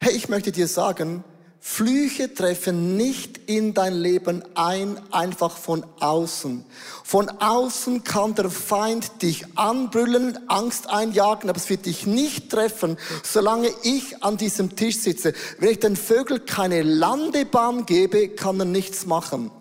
Hey, 0.00 0.12
ich 0.14 0.28
möchte 0.28 0.52
dir 0.52 0.68
sagen, 0.68 1.24
Flüche 1.64 2.34
treffen 2.34 2.96
nicht 2.96 3.38
in 3.46 3.72
dein 3.72 3.94
Leben 3.94 4.42
ein, 4.56 5.00
einfach 5.12 5.56
von 5.56 5.86
außen. 6.00 6.64
Von 7.04 7.28
außen 7.28 8.02
kann 8.02 8.34
der 8.34 8.50
Feind 8.50 9.22
dich 9.22 9.44
anbrüllen, 9.56 10.40
Angst 10.48 10.88
einjagen, 10.90 11.48
aber 11.48 11.56
es 11.58 11.70
wird 11.70 11.86
dich 11.86 12.04
nicht 12.04 12.50
treffen, 12.50 12.98
solange 13.22 13.70
ich 13.84 14.24
an 14.24 14.36
diesem 14.36 14.74
Tisch 14.74 14.98
sitze. 14.98 15.34
Wenn 15.60 15.70
ich 15.70 15.78
den 15.78 15.94
Vögeln 15.94 16.44
keine 16.46 16.82
Landebahn 16.82 17.86
gebe, 17.86 18.30
kann 18.30 18.58
er 18.58 18.66
nichts 18.66 19.06
machen. 19.06 19.52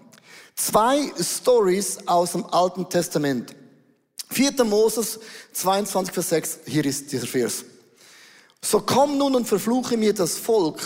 Zwei 0.56 1.12
Stories 1.22 2.08
aus 2.08 2.32
dem 2.32 2.46
Alten 2.48 2.90
Testament. 2.90 3.56
4. 4.32 4.64
Moses 4.64 5.20
22, 5.54 6.14
Vers 6.16 6.30
6, 6.30 6.60
hier 6.66 6.84
ist 6.84 7.12
dieser 7.12 7.28
Vers. 7.28 7.64
So 8.60 8.80
komm 8.80 9.20
nun 9.20 9.36
und 9.36 9.48
verfluche 9.48 9.98
mir 9.98 10.16
das 10.16 10.40
Volk, 10.40 10.82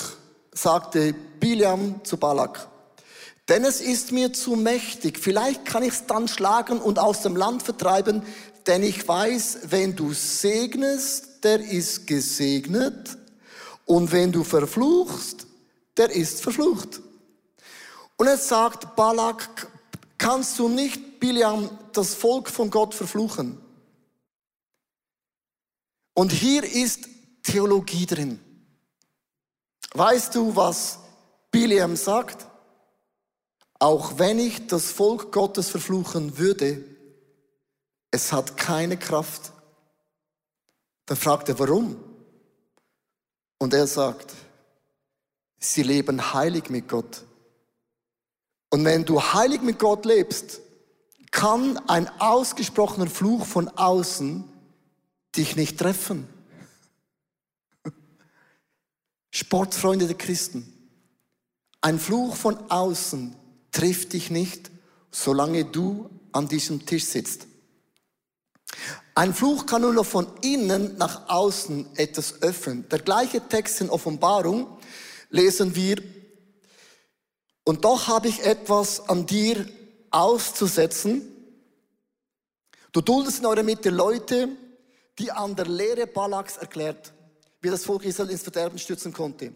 sagte 0.56 1.14
Biliam 1.40 2.04
zu 2.04 2.18
Balak. 2.18 2.68
Denn 3.48 3.64
es 3.64 3.82
ist 3.82 4.12
mir 4.12 4.34
zu 4.34 4.56
mächtig. 4.56 5.20
Vielleicht 5.20 5.66
kann 5.66 5.84
ich 5.84 5.94
es 5.94 6.08
dann 6.08 6.28
schlagen 6.28 6.80
und 6.80 6.98
aus 6.98 7.22
dem 7.22 7.36
Land 7.36 7.62
vertreiben, 7.62 8.24
denn 8.66 8.82
ich 8.82 9.08
weiß, 9.08 9.60
wenn 9.66 9.96
du 9.96 10.14
segnest, 10.14 11.44
der 11.44 11.60
ist 11.60 12.08
gesegnet. 12.08 13.18
Und 13.86 14.12
wenn 14.12 14.32
du 14.32 14.44
verfluchst, 14.44 15.46
der 15.96 16.10
ist 16.10 16.42
verflucht. 16.42 17.02
Und 18.18 18.26
er 18.26 18.38
sagt 18.38 18.96
Balak, 18.96 19.68
kannst 20.18 20.58
du 20.58 20.68
nicht, 20.68 21.20
Biliam, 21.20 21.70
das 21.94 22.16
Volk 22.16 22.50
von 22.50 22.72
Gott 22.72 22.96
verfluchen? 22.96 23.60
Und 26.16 26.32
hier 26.32 26.64
ist 26.64 27.08
Theologie 27.44 28.08
drin. 28.08 28.40
Weißt 29.96 30.36
du, 30.36 30.54
was 30.56 31.00
Biliam 31.52 31.96
sagt? 31.96 32.46
Auch 33.80 34.20
wenn 34.20 34.40
ich 34.40 34.68
das 34.68 34.92
Volk 34.92 35.32
Gottes 35.32 35.70
verfluchen 35.70 36.38
würde, 36.38 36.84
es 38.12 38.34
hat 38.34 38.58
keine 38.58 38.98
Kraft. 38.98 39.54
Dann 41.06 41.16
fragt 41.18 41.48
er, 41.48 41.60
warum? 41.60 41.96
Und 43.58 43.74
er 43.74 43.88
sagt, 43.88 44.34
sie 45.60 45.84
leben 45.84 46.34
heilig 46.34 46.70
mit 46.70 46.90
Gott. 46.90 47.24
Und 48.70 48.84
wenn 48.84 49.06
du 49.06 49.22
heilig 49.22 49.62
mit 49.62 49.80
Gott 49.80 50.04
lebst, 50.04 50.60
kann 51.32 51.78
ein 51.88 52.10
ausgesprochener 52.20 53.08
Fluch 53.08 53.46
von 53.46 53.70
außen 53.70 54.44
dich 55.38 55.56
nicht 55.56 55.80
treffen. 55.80 56.28
Sportfreunde 59.36 60.08
der 60.08 60.16
Christen, 60.16 60.72
ein 61.82 62.00
Fluch 62.00 62.38
von 62.38 62.72
außen 62.72 63.36
trifft 63.74 64.14
dich 64.14 64.32
nicht, 64.32 64.72
solange 65.12 65.66
du 65.66 66.10
an 66.32 66.48
diesem 66.48 66.86
Tisch 66.86 67.04
sitzt. 67.04 67.46
Ein 69.14 69.34
Fluch 69.34 69.66
kann 69.66 69.82
nur 69.82 69.92
noch 69.92 70.06
von 70.06 70.26
innen 70.40 70.98
nach 70.98 71.28
außen 71.28 71.98
etwas 71.98 72.42
öffnen. 72.44 72.88
Der 72.88 73.00
gleiche 73.00 73.46
Text 73.46 73.82
in 73.82 73.90
Offenbarung 73.90 74.78
lesen 75.30 75.76
wir, 75.76 76.02
und 77.66 77.84
doch 77.84 78.08
habe 78.08 78.30
ich 78.30 78.42
etwas 78.42 79.10
an 79.10 79.26
dir 79.26 79.68
auszusetzen. 80.12 81.30
Du 82.94 83.02
duldest 83.02 83.40
in 83.40 83.48
eurer 83.48 83.64
Mitte 83.64 83.90
Leute, 83.90 84.48
die 85.20 85.30
an 85.30 85.58
der 85.58 85.66
Lehre 85.66 86.08
Balaks 86.08 86.56
erklärt, 86.56 87.12
wie 87.66 87.72
das 87.72 87.84
Volk 87.84 88.06
Israel 88.06 88.30
ins 88.30 88.44
Verderben 88.44 88.78
stürzen 88.78 89.12
konnte. 89.12 89.52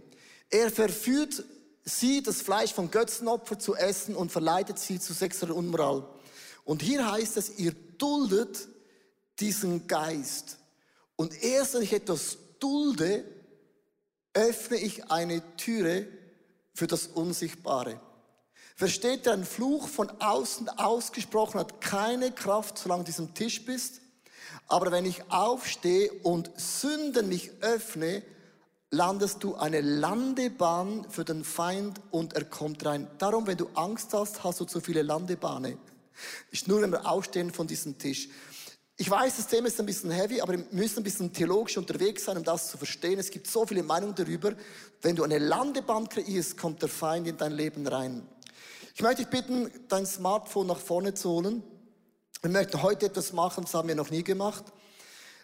Er 0.49 0.71
verführt 0.71 1.43
sie, 1.85 2.23
das 2.23 2.41
Fleisch 2.41 2.73
von 2.73 2.89
Götzenopfer 2.89 3.59
zu 3.59 3.75
essen 3.75 4.15
und 4.15 4.31
verleitet 4.31 4.79
sie 4.79 4.99
zu 4.99 5.13
sexueller 5.13 5.55
Unmoral. 5.55 6.03
Und 6.65 6.81
hier 6.81 7.11
heißt 7.11 7.37
es, 7.37 7.59
ihr 7.59 7.71
duldet 7.99 8.67
diesen 9.39 9.85
Geist. 9.85 10.57
Und 11.17 11.39
erst 11.43 11.75
wenn 11.75 11.83
ich 11.83 11.93
etwas 11.93 12.39
dulde, 12.59 13.23
öffne 14.33 14.77
ich 14.77 15.11
eine 15.11 15.43
Türe 15.55 16.07
für 16.73 16.87
das 16.87 17.05
Unsichtbare. 17.05 18.01
Versteht 18.75 19.27
ihr, 19.27 19.33
ein 19.33 19.45
Fluch 19.45 19.87
von 19.87 20.09
außen 20.19 20.67
ausgesprochen 20.69 21.59
hat 21.59 21.79
keine 21.79 22.31
Kraft, 22.31 22.79
solange 22.79 23.03
du 23.03 23.11
diesem 23.11 23.35
Tisch 23.35 23.63
bist. 23.65 24.01
Aber 24.69 24.91
wenn 24.91 25.05
ich 25.05 25.31
aufstehe 25.31 26.11
und 26.23 26.51
Sünden 26.55 27.27
mich 27.27 27.51
öffne, 27.61 28.23
landest 28.91 29.43
du 29.43 29.55
eine 29.55 29.81
Landebahn 29.81 31.07
für 31.09 31.25
den 31.25 31.43
Feind 31.43 31.99
und 32.11 32.33
er 32.33 32.45
kommt 32.45 32.85
rein. 32.85 33.07
Darum, 33.17 33.47
wenn 33.47 33.57
du 33.57 33.67
Angst 33.73 34.13
hast, 34.13 34.43
hast 34.43 34.59
du 34.59 34.65
zu 34.65 34.79
viele 34.79 35.01
Landebahnen. 35.01 35.77
Ist 36.51 36.67
nur, 36.67 36.81
wenn 36.81 36.91
wir 36.91 37.09
aufstehen 37.09 37.51
von 37.51 37.65
diesem 37.67 37.97
Tisch. 37.97 38.29
Ich 38.97 39.09
weiß, 39.09 39.37
das 39.37 39.47
Thema 39.47 39.67
ist 39.67 39.79
ein 39.79 39.85
bisschen 39.85 40.11
heavy, 40.11 40.41
aber 40.41 40.53
wir 40.53 40.65
müssen 40.71 40.99
ein 40.99 41.03
bisschen 41.03 41.31
theologisch 41.31 41.77
unterwegs 41.77 42.25
sein, 42.25 42.37
um 42.37 42.43
das 42.43 42.69
zu 42.69 42.77
verstehen. 42.77 43.17
Es 43.17 43.31
gibt 43.31 43.47
so 43.47 43.65
viele 43.65 43.81
Meinungen 43.81 44.13
darüber. 44.13 44.53
Wenn 45.01 45.15
du 45.15 45.23
eine 45.23 45.37
Landebahn 45.39 46.09
kreierst, 46.09 46.57
kommt 46.57 46.81
der 46.81 46.89
Feind 46.89 47.27
in 47.27 47.37
dein 47.37 47.53
Leben 47.53 47.87
rein. 47.87 48.27
Ich 48.93 49.01
möchte 49.01 49.23
dich 49.23 49.29
bitten, 49.29 49.71
dein 49.87 50.05
Smartphone 50.05 50.67
nach 50.67 50.79
vorne 50.79 51.13
zu 51.13 51.29
holen. 51.29 51.63
Wir 52.41 52.51
möchten 52.51 52.81
heute 52.81 53.07
etwas 53.07 53.33
machen, 53.33 53.65
das 53.65 53.73
haben 53.73 53.89
wir 53.89 53.95
noch 53.95 54.11
nie 54.11 54.23
gemacht. 54.23 54.63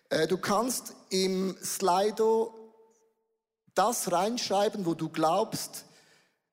Äh, 0.07 0.27
du 0.27 0.37
kannst 0.37 0.93
im 1.09 1.57
Slido 1.61 2.53
das 3.73 4.13
reinschreiben, 4.13 4.85
wo 4.85 4.93
du 4.93 5.09
glaubst, 5.09 5.83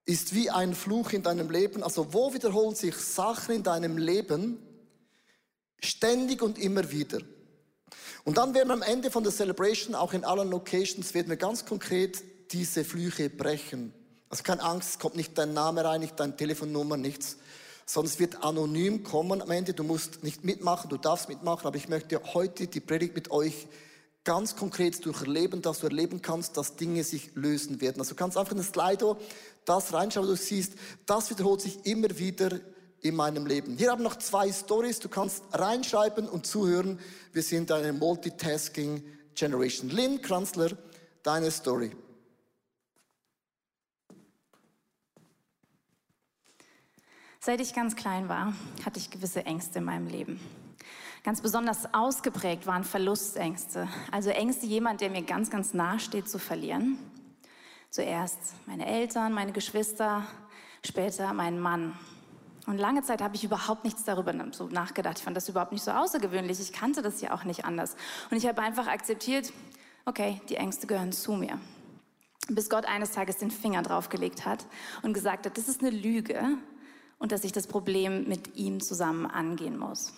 ist 0.05 0.35
wie 0.35 0.51
ein 0.51 0.75
Fluch 0.75 1.13
in 1.13 1.23
deinem 1.23 1.49
Leben. 1.49 1.85
Also 1.85 2.13
wo 2.13 2.35
wiederholen 2.35 2.75
sich 2.75 2.97
Sachen 2.97 3.55
in 3.55 3.63
deinem 3.63 3.99
Leben 3.99 4.59
ständig 5.79 6.43
und 6.43 6.59
immer 6.59 6.91
wieder. 6.91 7.21
Und 8.25 8.37
dann 8.37 8.53
werden 8.53 8.69
wir 8.69 8.75
am 8.75 8.83
Ende 8.83 9.13
von 9.13 9.23
der 9.23 9.33
Celebration, 9.33 9.95
auch 9.95 10.13
in 10.13 10.25
allen 10.25 10.51
Locations, 10.51 11.15
werden 11.15 11.29
wir 11.29 11.37
ganz 11.37 11.65
konkret 11.65 12.21
diese 12.51 12.85
Flüche 12.85 13.31
brechen. 13.31 13.95
Also 14.29 14.43
keine 14.43 14.63
Angst, 14.65 14.91
es 14.91 14.99
kommt 14.99 15.15
nicht 15.15 15.39
dein 15.39 15.53
Name 15.53 15.85
rein, 15.85 16.01
nicht 16.01 16.19
deine 16.19 16.37
Telefonnummer, 16.37 16.97
nichts, 16.97 17.37
es 17.87 18.19
wird 18.19 18.43
anonym 18.43 19.03
kommen 19.05 19.43
am 19.43 19.51
Ende. 19.51 19.75
Du 19.75 19.85
musst 19.85 20.23
nicht 20.23 20.45
mitmachen, 20.45 20.89
du 20.89 20.97
darfst 20.97 21.29
mitmachen, 21.29 21.67
aber 21.67 21.77
ich 21.77 21.89
möchte 21.89 22.21
heute 22.35 22.67
die 22.67 22.81
Predigt 22.81 23.15
mit 23.15 23.31
euch 23.31 23.67
ganz 24.25 24.57
konkret 24.57 25.05
durcherleben, 25.05 25.63
dass 25.63 25.81
du 25.81 25.87
erleben 25.87 26.23
kannst, 26.23 26.57
dass 26.57 26.77
Dinge 26.77 27.03
sich 27.03 27.35
lösen 27.35 27.81
werden. 27.81 28.01
Also 28.01 28.11
du 28.11 28.17
kannst 28.17 28.37
einfach 28.37 28.53
in 28.53 28.59
das 28.59 28.69
Slido 28.69 29.17
das 29.65 29.93
reinschauen, 29.93 30.27
du 30.27 30.37
siehst, 30.37 30.75
das 31.07 31.31
wiederholt 31.31 31.61
sich 31.61 31.87
immer 31.87 32.19
wieder 32.19 32.61
in 33.01 33.17
meinem 33.17 33.47
Leben. 33.47 33.77
Hier 33.77 33.91
haben 33.91 34.03
noch 34.03 34.17
zwei 34.17 34.51
Stories, 34.53 35.01
du 35.01 35.09
kannst 35.09 35.43
reinschreiben 35.53 36.29
und 36.29 36.47
zuhören. 36.47 37.01
Wir 37.33 37.43
sind 37.43 37.71
eine 37.73 37.93
Multitasking 37.93 39.03
Generation. 39.35 39.91
Lynn 39.91 40.23
Kranzler, 40.23 40.71
deine 41.23 41.51
Story. 41.51 41.93
Seit 47.45 47.61
ich 47.61 47.75
ganz 47.75 47.97
klein 47.97 48.29
war, 48.29 48.53
hatte 48.87 49.01
ich 49.01 49.11
gewisse 49.11 49.45
Ängste 49.45 49.81
in 49.81 49.85
meinem 49.85 50.07
Leben. 50.07 50.39
Ganz 51.25 51.41
besonders 51.41 51.93
ausgeprägt 51.93 52.69
waren 52.69 52.85
Verlustängste. 52.85 53.89
Also 54.13 54.31
Ängste, 54.31 54.67
jemand, 54.67 55.01
der 55.01 55.11
mir 55.11 55.23
ganz, 55.23 55.51
ganz 55.51 55.75
nahe 55.75 55.99
steht, 55.99 56.29
zu 56.29 56.39
verlieren. 56.39 56.99
Zuerst 57.91 58.39
meine 58.67 58.87
Eltern, 58.87 59.33
meine 59.33 59.51
Geschwister, 59.51 60.25
später 60.87 61.33
meinen 61.33 61.59
Mann. 61.59 61.99
Und 62.69 62.79
lange 62.79 63.03
Zeit 63.03 63.21
habe 63.21 63.35
ich 63.35 63.43
überhaupt 63.43 63.83
nichts 63.83 64.05
darüber 64.05 64.33
so 64.53 64.69
nachgedacht. 64.69 65.19
Ich 65.19 65.25
fand 65.25 65.37
das 65.37 65.49
überhaupt 65.49 65.73
nicht 65.73 65.83
so 65.83 65.91
außergewöhnlich. 65.91 66.61
Ich 66.61 66.73
kannte 66.73 67.03
das 67.03 67.21
ja 67.23 67.35
auch 67.35 67.43
nicht 67.43 67.65
anders. 67.65 67.97
Und 68.31 68.37
ich 68.37 68.47
habe 68.47 68.63
einfach 68.63 68.87
akzeptiert, 68.87 69.53
okay, 70.05 70.41
die 70.49 70.55
Ängste 70.55 70.87
gehören 70.87 71.11
zu 71.11 71.33
mir. 71.33 71.59
Bis 72.47 72.71
Gott 72.71 72.87
eines 72.87 73.11
Tages 73.11 73.39
den 73.39 73.51
Finger 73.51 73.83
draufgelegt 73.83 74.47
hat 74.47 74.65
und 75.03 75.13
gesagt 75.13 75.47
hat, 75.47 75.59
das 75.59 75.67
ist 75.67 75.81
eine 75.81 75.91
Lüge 75.91 76.57
und 77.23 77.33
dass 77.33 77.45
ich 77.45 77.53
das 77.53 77.67
Problem 77.67 78.29
mit 78.29 78.57
ihm 78.57 78.81
zusammen 78.81 79.25
angehen 79.27 79.79
muss 79.79 80.13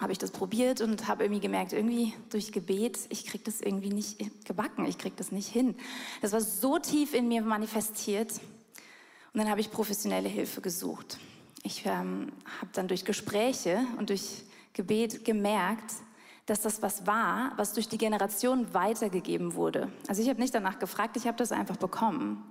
habe 0.00 0.12
ich 0.12 0.18
das 0.18 0.30
probiert 0.30 0.80
und 0.80 1.06
habe 1.06 1.24
irgendwie 1.24 1.40
gemerkt, 1.40 1.72
irgendwie 1.72 2.14
durch 2.30 2.52
Gebet, 2.52 2.98
ich 3.10 3.26
kriege 3.26 3.44
das 3.44 3.60
irgendwie 3.60 3.90
nicht 3.90 4.18
gebacken, 4.44 4.86
ich 4.86 4.98
kriege 4.98 5.14
das 5.16 5.30
nicht 5.30 5.48
hin. 5.48 5.76
Das 6.20 6.32
war 6.32 6.40
so 6.40 6.78
tief 6.78 7.14
in 7.14 7.28
mir 7.28 7.42
manifestiert. 7.42 8.32
Und 9.32 9.40
dann 9.40 9.48
habe 9.48 9.60
ich 9.60 9.70
professionelle 9.70 10.28
Hilfe 10.28 10.60
gesucht. 10.60 11.18
Ich 11.62 11.86
ähm, 11.86 12.32
habe 12.60 12.70
dann 12.72 12.88
durch 12.88 13.04
Gespräche 13.04 13.86
und 13.98 14.10
durch 14.10 14.44
Gebet 14.72 15.24
gemerkt, 15.24 15.92
dass 16.46 16.60
das 16.60 16.82
was 16.82 17.06
war, 17.06 17.52
was 17.56 17.72
durch 17.72 17.88
die 17.88 17.98
Generation 17.98 18.74
weitergegeben 18.74 19.54
wurde. 19.54 19.90
Also 20.08 20.20
ich 20.22 20.28
habe 20.28 20.40
nicht 20.40 20.54
danach 20.54 20.78
gefragt, 20.78 21.16
ich 21.16 21.26
habe 21.26 21.38
das 21.38 21.52
einfach 21.52 21.76
bekommen. 21.76 22.44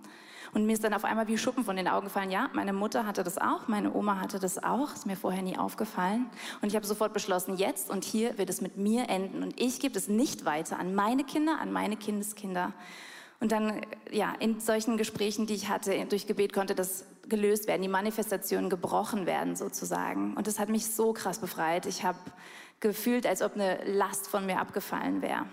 Und 0.54 0.66
mir 0.66 0.74
ist 0.74 0.84
dann 0.84 0.94
auf 0.94 1.04
einmal 1.04 1.28
wie 1.28 1.38
Schuppen 1.38 1.66
von 1.66 1.76
den 1.76 1.88
Augen 1.88 2.06
gefallen, 2.06 2.30
ja, 2.30 2.50
meine 2.54 2.74
Mutter 2.74 3.08
hatte 3.08 3.24
das 3.24 3.38
auch, 3.38 3.68
meine 3.68 3.94
Oma 3.94 4.20
hatte 4.20 4.40
das 4.40 4.64
auch, 4.64 4.94
ist 4.94 5.06
mir 5.06 5.18
vorher 5.18 5.42
nie 5.42 5.58
aufgefallen. 5.58 6.28
Und 6.62 6.68
ich 6.68 6.76
habe 6.76 6.86
sofort 6.86 7.14
beschlossen, 7.14 7.58
jetzt 7.58 7.90
und 7.90 8.04
hier 8.04 8.38
wird 8.38 8.50
es 8.50 8.62
mit 8.62 8.78
mir 8.78 9.10
enden. 9.10 9.42
Und 9.42 9.60
ich 9.60 9.80
gebe 9.80 9.98
es 9.98 10.08
nicht 10.08 10.46
weiter 10.46 10.80
an 10.80 10.94
meine 10.94 11.24
Kinder, 11.24 11.60
an 11.60 11.72
meine 11.72 11.98
Kindeskinder. 11.98 12.74
Und 13.40 13.52
dann, 13.52 13.82
ja, 14.12 14.34
in 14.40 14.60
solchen 14.60 14.96
Gesprächen, 14.96 15.48
die 15.48 15.56
ich 15.56 15.70
hatte, 15.70 16.06
durch 16.06 16.28
Gebet 16.28 16.54
konnte 16.54 16.76
das 16.76 17.06
gelöst 17.28 17.68
werden, 17.68 17.82
die 17.82 17.88
Manifestationen 17.88 18.70
gebrochen 18.70 19.26
werden 19.26 19.56
sozusagen. 19.56 20.36
Und 20.36 20.48
das 20.48 20.60
hat 20.60 20.70
mich 20.70 20.88
so 20.88 21.14
krass 21.14 21.40
befreit. 21.40 21.86
Ich 21.86 22.06
habe 22.06 22.20
gefühlt, 22.80 23.26
als 23.26 23.42
ob 23.42 23.56
eine 23.56 23.84
Last 23.86 24.28
von 24.28 24.46
mir 24.46 24.60
abgefallen 24.60 25.22
wäre. 25.22 25.46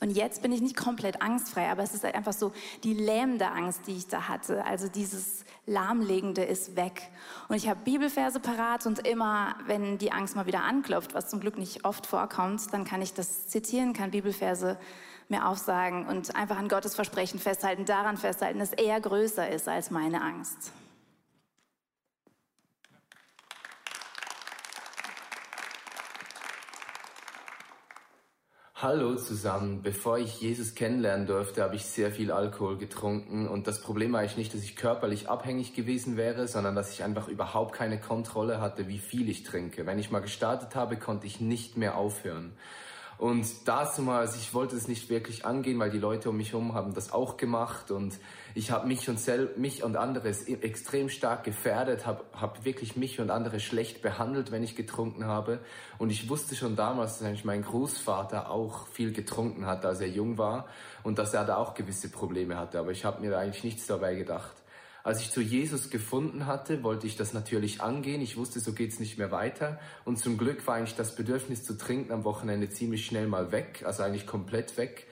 Und 0.00 0.10
jetzt 0.10 0.42
bin 0.42 0.52
ich 0.52 0.60
nicht 0.60 0.76
komplett 0.76 1.22
angstfrei, 1.22 1.70
aber 1.70 1.82
es 1.82 1.94
ist 1.94 2.04
halt 2.04 2.14
einfach 2.14 2.34
so 2.34 2.52
die 2.84 2.92
lähmende 2.92 3.48
Angst, 3.48 3.86
die 3.86 3.96
ich 3.96 4.06
da 4.06 4.28
hatte. 4.28 4.64
Also 4.64 4.88
dieses 4.88 5.44
lahmlegende 5.64 6.44
ist 6.44 6.76
weg. 6.76 7.10
Und 7.48 7.56
ich 7.56 7.68
habe 7.68 7.80
Bibelverse 7.82 8.38
parat 8.38 8.86
und 8.86 9.06
immer, 9.06 9.56
wenn 9.66 9.96
die 9.98 10.12
Angst 10.12 10.36
mal 10.36 10.46
wieder 10.46 10.62
anklopft, 10.62 11.14
was 11.14 11.28
zum 11.28 11.40
Glück 11.40 11.56
nicht 11.56 11.84
oft 11.84 12.06
vorkommt, 12.06 12.72
dann 12.72 12.84
kann 12.84 13.00
ich 13.00 13.14
das 13.14 13.48
zitieren, 13.48 13.94
kann 13.94 14.10
Bibelverse 14.10 14.78
mir 15.28 15.48
aufsagen 15.48 16.06
und 16.06 16.36
einfach 16.36 16.58
an 16.58 16.68
Gottes 16.68 16.94
Versprechen 16.94 17.40
festhalten, 17.40 17.84
daran 17.84 18.16
festhalten, 18.16 18.58
dass 18.58 18.72
er 18.72 19.00
größer 19.00 19.48
ist 19.48 19.68
als 19.68 19.90
meine 19.90 20.22
Angst. 20.22 20.72
Hallo 28.78 29.14
zusammen. 29.14 29.80
Bevor 29.80 30.18
ich 30.18 30.38
Jesus 30.42 30.74
kennenlernen 30.74 31.26
durfte, 31.26 31.62
habe 31.62 31.76
ich 31.76 31.86
sehr 31.86 32.10
viel 32.10 32.30
Alkohol 32.30 32.76
getrunken 32.76 33.48
und 33.48 33.66
das 33.66 33.80
Problem 33.80 34.12
war 34.12 34.20
eigentlich 34.20 34.36
nicht, 34.36 34.52
dass 34.52 34.62
ich 34.62 34.76
körperlich 34.76 35.30
abhängig 35.30 35.72
gewesen 35.72 36.18
wäre, 36.18 36.46
sondern 36.46 36.74
dass 36.74 36.92
ich 36.92 37.02
einfach 37.02 37.28
überhaupt 37.28 37.74
keine 37.74 37.98
Kontrolle 37.98 38.60
hatte, 38.60 38.86
wie 38.86 38.98
viel 38.98 39.30
ich 39.30 39.44
trinke. 39.44 39.86
Wenn 39.86 39.98
ich 39.98 40.10
mal 40.10 40.20
gestartet 40.20 40.74
habe, 40.74 40.98
konnte 40.98 41.26
ich 41.26 41.40
nicht 41.40 41.78
mehr 41.78 41.96
aufhören. 41.96 42.52
Und 43.18 43.46
dazu 43.66 44.10
also 44.10 44.36
ich 44.36 44.52
wollte 44.52 44.76
es 44.76 44.88
nicht 44.88 45.08
wirklich 45.08 45.46
angehen, 45.46 45.78
weil 45.78 45.90
die 45.90 45.98
Leute 45.98 46.28
um 46.30 46.36
mich 46.36 46.52
herum 46.52 46.74
haben 46.74 46.92
das 46.92 47.12
auch 47.12 47.38
gemacht 47.38 47.90
und 47.90 48.18
ich 48.54 48.70
habe 48.70 48.86
mich 48.86 49.08
und 49.08 49.18
sel 49.18 49.50
mich 49.56 49.82
und 49.82 49.96
andere 49.96 50.28
extrem 50.28 51.08
stark 51.08 51.44
gefährdet, 51.44 52.06
habe 52.06 52.24
hab 52.32 52.64
wirklich 52.64 52.96
mich 52.96 53.20
und 53.20 53.30
andere 53.30 53.60
schlecht 53.60 54.02
behandelt, 54.02 54.50
wenn 54.50 54.62
ich 54.62 54.76
getrunken 54.76 55.26
habe. 55.26 55.60
Und 55.98 56.10
ich 56.10 56.28
wusste 56.28 56.54
schon 56.56 56.76
damals, 56.76 57.18
dass 57.18 57.26
eigentlich 57.26 57.44
mein 57.44 57.62
Großvater 57.62 58.50
auch 58.50 58.86
viel 58.88 59.12
getrunken 59.12 59.66
hat, 59.66 59.84
als 59.86 60.00
er 60.00 60.08
jung 60.08 60.36
war 60.36 60.66
und 61.02 61.18
dass 61.18 61.32
er 61.34 61.44
da 61.44 61.56
auch 61.56 61.74
gewisse 61.74 62.10
Probleme 62.10 62.58
hatte. 62.58 62.78
Aber 62.78 62.92
ich 62.92 63.04
habe 63.04 63.20
mir 63.20 63.30
da 63.30 63.38
eigentlich 63.38 63.64
nichts 63.64 63.86
dabei 63.86 64.14
gedacht. 64.14 64.54
Als 65.06 65.20
ich 65.20 65.30
zu 65.30 65.40
Jesus 65.40 65.88
gefunden 65.88 66.46
hatte, 66.46 66.82
wollte 66.82 67.06
ich 67.06 67.14
das 67.14 67.32
natürlich 67.32 67.80
angehen. 67.80 68.20
Ich 68.20 68.36
wusste, 68.36 68.58
so 68.58 68.72
geht's 68.72 68.98
nicht 68.98 69.18
mehr 69.18 69.30
weiter. 69.30 69.78
Und 70.04 70.18
zum 70.18 70.36
Glück 70.36 70.66
war 70.66 70.74
eigentlich 70.74 70.96
das 70.96 71.14
Bedürfnis 71.14 71.62
zu 71.62 71.78
trinken 71.78 72.10
am 72.10 72.24
Wochenende 72.24 72.70
ziemlich 72.70 73.06
schnell 73.06 73.28
mal 73.28 73.52
weg, 73.52 73.84
also 73.86 74.02
eigentlich 74.02 74.26
komplett 74.26 74.76
weg. 74.76 75.06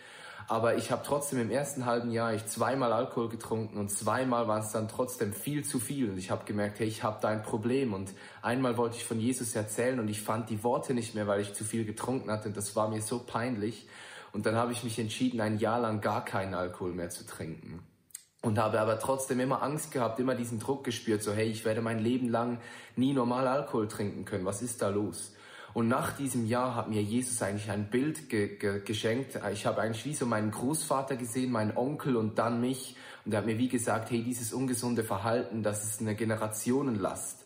Aber 0.48 0.74
ich 0.74 0.90
habe 0.90 1.04
trotzdem 1.07 1.38
im 1.38 1.48
ersten 1.48 1.87
halben 1.87 2.11
Jahr 2.11 2.35
ich 2.35 2.44
zweimal 2.46 2.92
Alkohol 2.92 3.28
getrunken 3.28 3.78
und 3.78 3.88
zweimal 3.88 4.48
war 4.48 4.59
es 4.59 4.72
dann 4.72 4.88
trotzdem 4.88 5.33
viel 5.33 5.64
zu 5.64 5.78
viel. 5.78 6.11
Und 6.11 6.18
ich 6.18 6.33
habe 6.33 6.44
gemerkt, 6.44 6.80
hey, 6.80 6.88
ich 6.88 7.04
habe 7.04 7.20
da 7.22 7.28
ein 7.28 7.44
Problem. 7.44 7.94
Und 7.94 8.11
einmal 8.42 8.76
wollte 8.76 8.96
ich 8.96 9.04
von 9.04 9.20
Jesus 9.20 9.54
erzählen 9.54 10.00
und 10.00 10.09
ich 10.09 10.22
fand 10.22 10.50
die 10.50 10.64
Worte 10.64 10.92
nicht 10.92 11.14
mehr, 11.14 11.28
weil 11.28 11.40
ich 11.40 11.54
zu 11.54 11.62
viel 11.62 11.85
getrunken 11.85 12.33
hatte. 12.33 12.48
Und 12.48 12.57
das 12.57 12.74
war 12.74 12.88
mir 12.88 13.00
so 13.00 13.20
peinlich. 13.20 13.87
Und 14.33 14.44
dann 14.44 14.57
habe 14.57 14.72
ich 14.72 14.83
mich 14.83 14.98
entschieden, 14.98 15.40
ein 15.40 15.59
Jahr 15.59 15.78
lang 15.78 16.00
gar 16.00 16.24
keinen 16.24 16.54
Alkohol 16.54 16.94
mehr 16.94 17.11
zu 17.11 17.24
trinken. 17.24 17.85
Und 18.44 18.59
habe 18.59 18.78
aber 18.78 18.98
trotzdem 18.98 19.40
immer 19.40 19.62
Angst 19.62 19.90
gehabt, 19.90 20.20
immer 20.20 20.35
diesen 20.35 20.59
Druck 20.59 20.85
gespürt, 20.85 21.22
so 21.22 21.33
hey, 21.33 21.48
ich 21.48 21.64
werde 21.64 21.80
mein 21.80 21.98
Leben 21.98 22.28
lang 22.28 22.59
nie 22.94 23.14
normal 23.14 23.48
Alkohol 23.48 23.88
trinken 23.88 24.26
können. 24.26 24.44
Was 24.44 24.61
ist 24.61 24.83
da 24.83 24.90
los? 24.90 25.35
Und 25.72 25.88
nach 25.88 26.12
diesem 26.12 26.46
Jahr 26.46 26.76
hat 26.76 26.88
mir 26.88 27.02
Jesus 27.02 27.42
eigentlich 27.42 27.70
ein 27.70 27.90
Bild 27.90 28.28
ge 28.28 28.57
ge 28.57 28.80
geschenkt. 28.85 29.40
Ich 29.52 29.66
habe 29.66 29.80
eigentlich 29.80 30.04
wie 30.04 30.14
so 30.14 30.26
meinen 30.26 30.50
Großvater 30.52 31.16
gesehen, 31.16 31.50
meinen 31.50 31.76
Onkel 31.76 32.16
und 32.16 32.38
dann 32.38 32.61
mich. 32.61 32.96
Und 33.24 33.33
er 33.33 33.38
hat 33.38 33.46
mir 33.46 33.59
wie 33.59 33.68
gesagt, 33.68 34.11
hey, 34.11 34.22
dieses 34.22 34.52
ungesunde 34.52 35.02
Verhalten, 35.02 35.62
das 35.62 35.83
ist 35.83 36.00
eine 36.00 36.14
Generationenlast. 36.14 37.43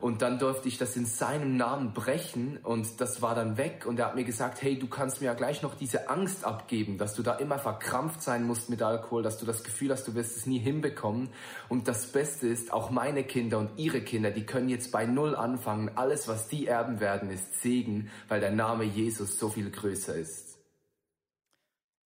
Und 0.00 0.22
dann 0.22 0.38
durfte 0.38 0.68
ich 0.68 0.78
das 0.78 0.96
in 0.96 1.06
seinem 1.06 1.56
Namen 1.56 1.92
brechen 1.92 2.58
und 2.62 3.00
das 3.00 3.22
war 3.22 3.34
dann 3.34 3.56
weg. 3.56 3.86
Und 3.86 3.98
er 3.98 4.06
hat 4.06 4.14
mir 4.14 4.24
gesagt, 4.24 4.62
hey, 4.62 4.78
du 4.78 4.86
kannst 4.88 5.20
mir 5.20 5.26
ja 5.26 5.34
gleich 5.34 5.62
noch 5.62 5.74
diese 5.74 6.08
Angst 6.10 6.44
abgeben, 6.44 6.98
dass 6.98 7.14
du 7.14 7.22
da 7.22 7.34
immer 7.34 7.58
verkrampft 7.58 8.22
sein 8.22 8.44
musst 8.44 8.70
mit 8.70 8.82
Alkohol, 8.82 9.22
dass 9.22 9.38
du 9.38 9.46
das 9.46 9.64
Gefühl 9.64 9.90
hast, 9.90 10.06
du 10.06 10.14
wirst 10.14 10.36
es 10.36 10.46
nie 10.46 10.58
hinbekommen. 10.58 11.28
Und 11.68 11.88
das 11.88 12.06
Beste 12.06 12.48
ist, 12.48 12.72
auch 12.72 12.90
meine 12.90 13.24
Kinder 13.24 13.58
und 13.58 13.70
ihre 13.78 14.00
Kinder, 14.00 14.30
die 14.30 14.46
können 14.46 14.68
jetzt 14.68 14.92
bei 14.92 15.06
Null 15.06 15.34
anfangen. 15.34 15.90
Alles, 15.94 16.28
was 16.28 16.48
die 16.48 16.66
erben 16.66 17.00
werden, 17.00 17.30
ist 17.30 17.60
Segen, 17.62 18.10
weil 18.28 18.40
der 18.40 18.52
Name 18.52 18.84
Jesus 18.84 19.38
so 19.38 19.48
viel 19.48 19.70
größer 19.70 20.14
ist. 20.14 20.58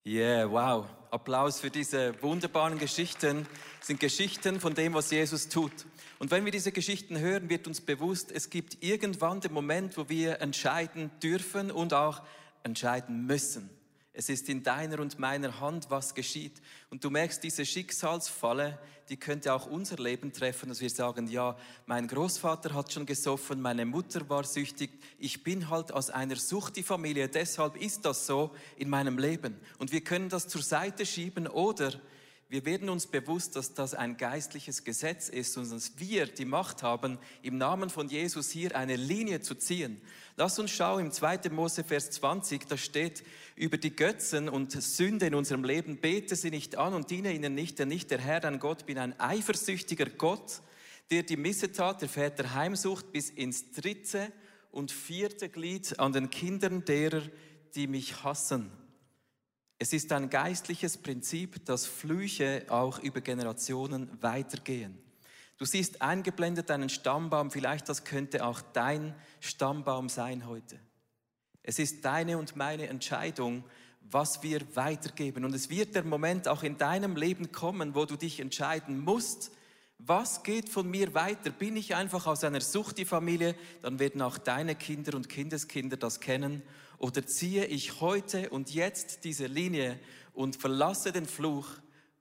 Yeah, 0.05 0.49
wow. 0.49 0.87
Applaus 1.11 1.59
für 1.59 1.69
diese 1.69 2.19
wunderbaren 2.23 2.79
Geschichten. 2.79 3.45
Sind 3.81 3.99
Geschichten 3.99 4.61
von 4.61 4.73
dem, 4.73 4.93
was 4.93 5.11
Jesus 5.11 5.49
tut. 5.49 5.73
Und 6.19 6.31
wenn 6.31 6.45
wir 6.45 6.53
diese 6.53 6.71
Geschichten 6.71 7.19
hören, 7.19 7.49
wird 7.49 7.67
uns 7.67 7.81
bewusst, 7.81 8.31
es 8.31 8.49
gibt 8.49 8.81
irgendwann 8.81 9.41
den 9.41 9.51
Moment, 9.51 9.97
wo 9.97 10.07
wir 10.07 10.39
entscheiden 10.39 11.11
dürfen 11.21 11.69
und 11.69 11.93
auch 11.93 12.21
entscheiden 12.63 13.25
müssen. 13.25 13.69
Es 14.13 14.27
ist 14.27 14.49
in 14.49 14.61
deiner 14.61 14.99
und 14.99 15.19
meiner 15.19 15.61
Hand, 15.61 15.89
was 15.89 16.13
geschieht. 16.13 16.61
Und 16.89 17.03
du 17.03 17.09
merkst, 17.09 17.41
diese 17.43 17.65
Schicksalsfalle, 17.65 18.77
die 19.07 19.15
könnte 19.15 19.53
auch 19.53 19.67
unser 19.67 19.97
Leben 19.97 20.33
treffen, 20.33 20.69
dass 20.69 20.81
wir 20.81 20.89
sagen, 20.89 21.27
ja, 21.27 21.57
mein 21.85 22.07
Großvater 22.07 22.73
hat 22.73 22.91
schon 22.91 23.05
gesoffen, 23.05 23.61
meine 23.61 23.85
Mutter 23.85 24.27
war 24.29 24.43
süchtig, 24.43 24.91
ich 25.17 25.43
bin 25.43 25.69
halt 25.69 25.93
aus 25.93 26.09
einer 26.09 26.35
Suchti-Familie, 26.35 27.29
deshalb 27.29 27.77
ist 27.77 28.05
das 28.05 28.25
so 28.25 28.51
in 28.75 28.89
meinem 28.89 29.17
Leben. 29.17 29.57
Und 29.79 29.93
wir 29.93 30.01
können 30.01 30.27
das 30.27 30.47
zur 30.47 30.61
Seite 30.61 31.05
schieben 31.05 31.47
oder 31.47 31.93
wir 32.51 32.65
werden 32.65 32.89
uns 32.89 33.07
bewusst, 33.07 33.55
dass 33.55 33.75
das 33.75 33.93
ein 33.93 34.17
geistliches 34.17 34.83
Gesetz 34.83 35.29
ist 35.29 35.55
und 35.55 35.71
dass 35.71 35.97
wir 35.99 36.25
die 36.25 36.43
Macht 36.43 36.83
haben, 36.83 37.17
im 37.41 37.57
Namen 37.57 37.89
von 37.89 38.09
Jesus 38.09 38.51
hier 38.51 38.75
eine 38.75 38.97
Linie 38.97 39.39
zu 39.39 39.55
ziehen. 39.55 40.01
Lass 40.35 40.59
uns 40.59 40.69
schauen 40.69 41.05
im 41.05 41.11
2. 41.13 41.49
Mose 41.51 41.85
Vers 41.85 42.11
20, 42.11 42.67
da 42.67 42.75
steht 42.75 43.23
über 43.55 43.77
die 43.77 43.95
Götzen 43.95 44.49
und 44.49 44.73
Sünde 44.73 45.27
in 45.27 45.35
unserem 45.35 45.63
Leben, 45.63 46.01
bete 46.01 46.35
sie 46.35 46.49
nicht 46.49 46.75
an 46.75 46.93
und 46.93 47.09
diene 47.09 47.31
ihnen 47.31 47.55
nicht, 47.55 47.79
denn 47.79 47.87
nicht 47.87 48.11
der 48.11 48.19
Herr, 48.19 48.41
dein 48.41 48.59
Gott, 48.59 48.85
bin 48.85 48.97
ein 48.97 49.17
eifersüchtiger 49.17 50.07
Gott, 50.07 50.61
der 51.09 51.23
die 51.23 51.37
Missetat 51.37 52.01
der 52.01 52.09
Väter 52.09 52.53
heimsucht 52.53 53.13
bis 53.13 53.29
ins 53.29 53.71
dritte 53.71 54.29
und 54.71 54.91
vierte 54.91 55.47
Glied 55.47 55.97
an 55.99 56.11
den 56.11 56.29
Kindern 56.29 56.83
derer, 56.83 57.21
die 57.75 57.87
mich 57.87 58.25
hassen. 58.25 58.80
Es 59.81 59.93
ist 59.93 60.11
ein 60.11 60.29
geistliches 60.29 60.95
Prinzip, 60.95 61.65
dass 61.65 61.87
Flüche 61.87 62.65
auch 62.69 62.99
über 62.99 63.19
Generationen 63.19 64.07
weitergehen. 64.21 64.95
Du 65.57 65.65
siehst 65.65 66.03
eingeblendet 66.03 66.69
einen 66.69 66.87
Stammbaum, 66.87 67.49
vielleicht 67.49 67.89
das 67.89 68.03
könnte 68.03 68.45
auch 68.45 68.61
dein 68.61 69.15
Stammbaum 69.39 70.07
sein 70.07 70.45
heute. 70.45 70.77
Es 71.63 71.79
ist 71.79 72.05
deine 72.05 72.37
und 72.37 72.55
meine 72.55 72.89
Entscheidung, 72.89 73.63
was 74.01 74.43
wir 74.43 74.61
weitergeben. 74.75 75.45
Und 75.45 75.55
es 75.55 75.71
wird 75.71 75.95
der 75.95 76.03
Moment 76.03 76.47
auch 76.47 76.61
in 76.61 76.77
deinem 76.77 77.15
Leben 77.15 77.51
kommen, 77.51 77.95
wo 77.95 78.05
du 78.05 78.17
dich 78.17 78.39
entscheiden 78.39 78.99
musst, 78.99 79.49
was 79.97 80.43
geht 80.43 80.69
von 80.69 80.91
mir 80.91 81.15
weiter? 81.15 81.49
Bin 81.49 81.75
ich 81.75 81.95
einfach 81.95 82.27
aus 82.27 82.43
einer 82.43 82.61
Suchti-Familie? 82.61 83.55
Dann 83.81 83.97
werden 83.97 84.21
auch 84.21 84.37
deine 84.37 84.75
Kinder 84.75 85.15
und 85.15 85.27
Kindeskinder 85.27 85.97
das 85.97 86.19
kennen 86.19 86.61
oder 87.01 87.25
ziehe 87.25 87.65
ich 87.65 87.99
heute 87.99 88.51
und 88.51 88.73
jetzt 88.73 89.23
diese 89.23 89.47
Linie 89.47 89.99
und 90.33 90.55
verlasse 90.55 91.11
den 91.11 91.25
Fluch 91.25 91.67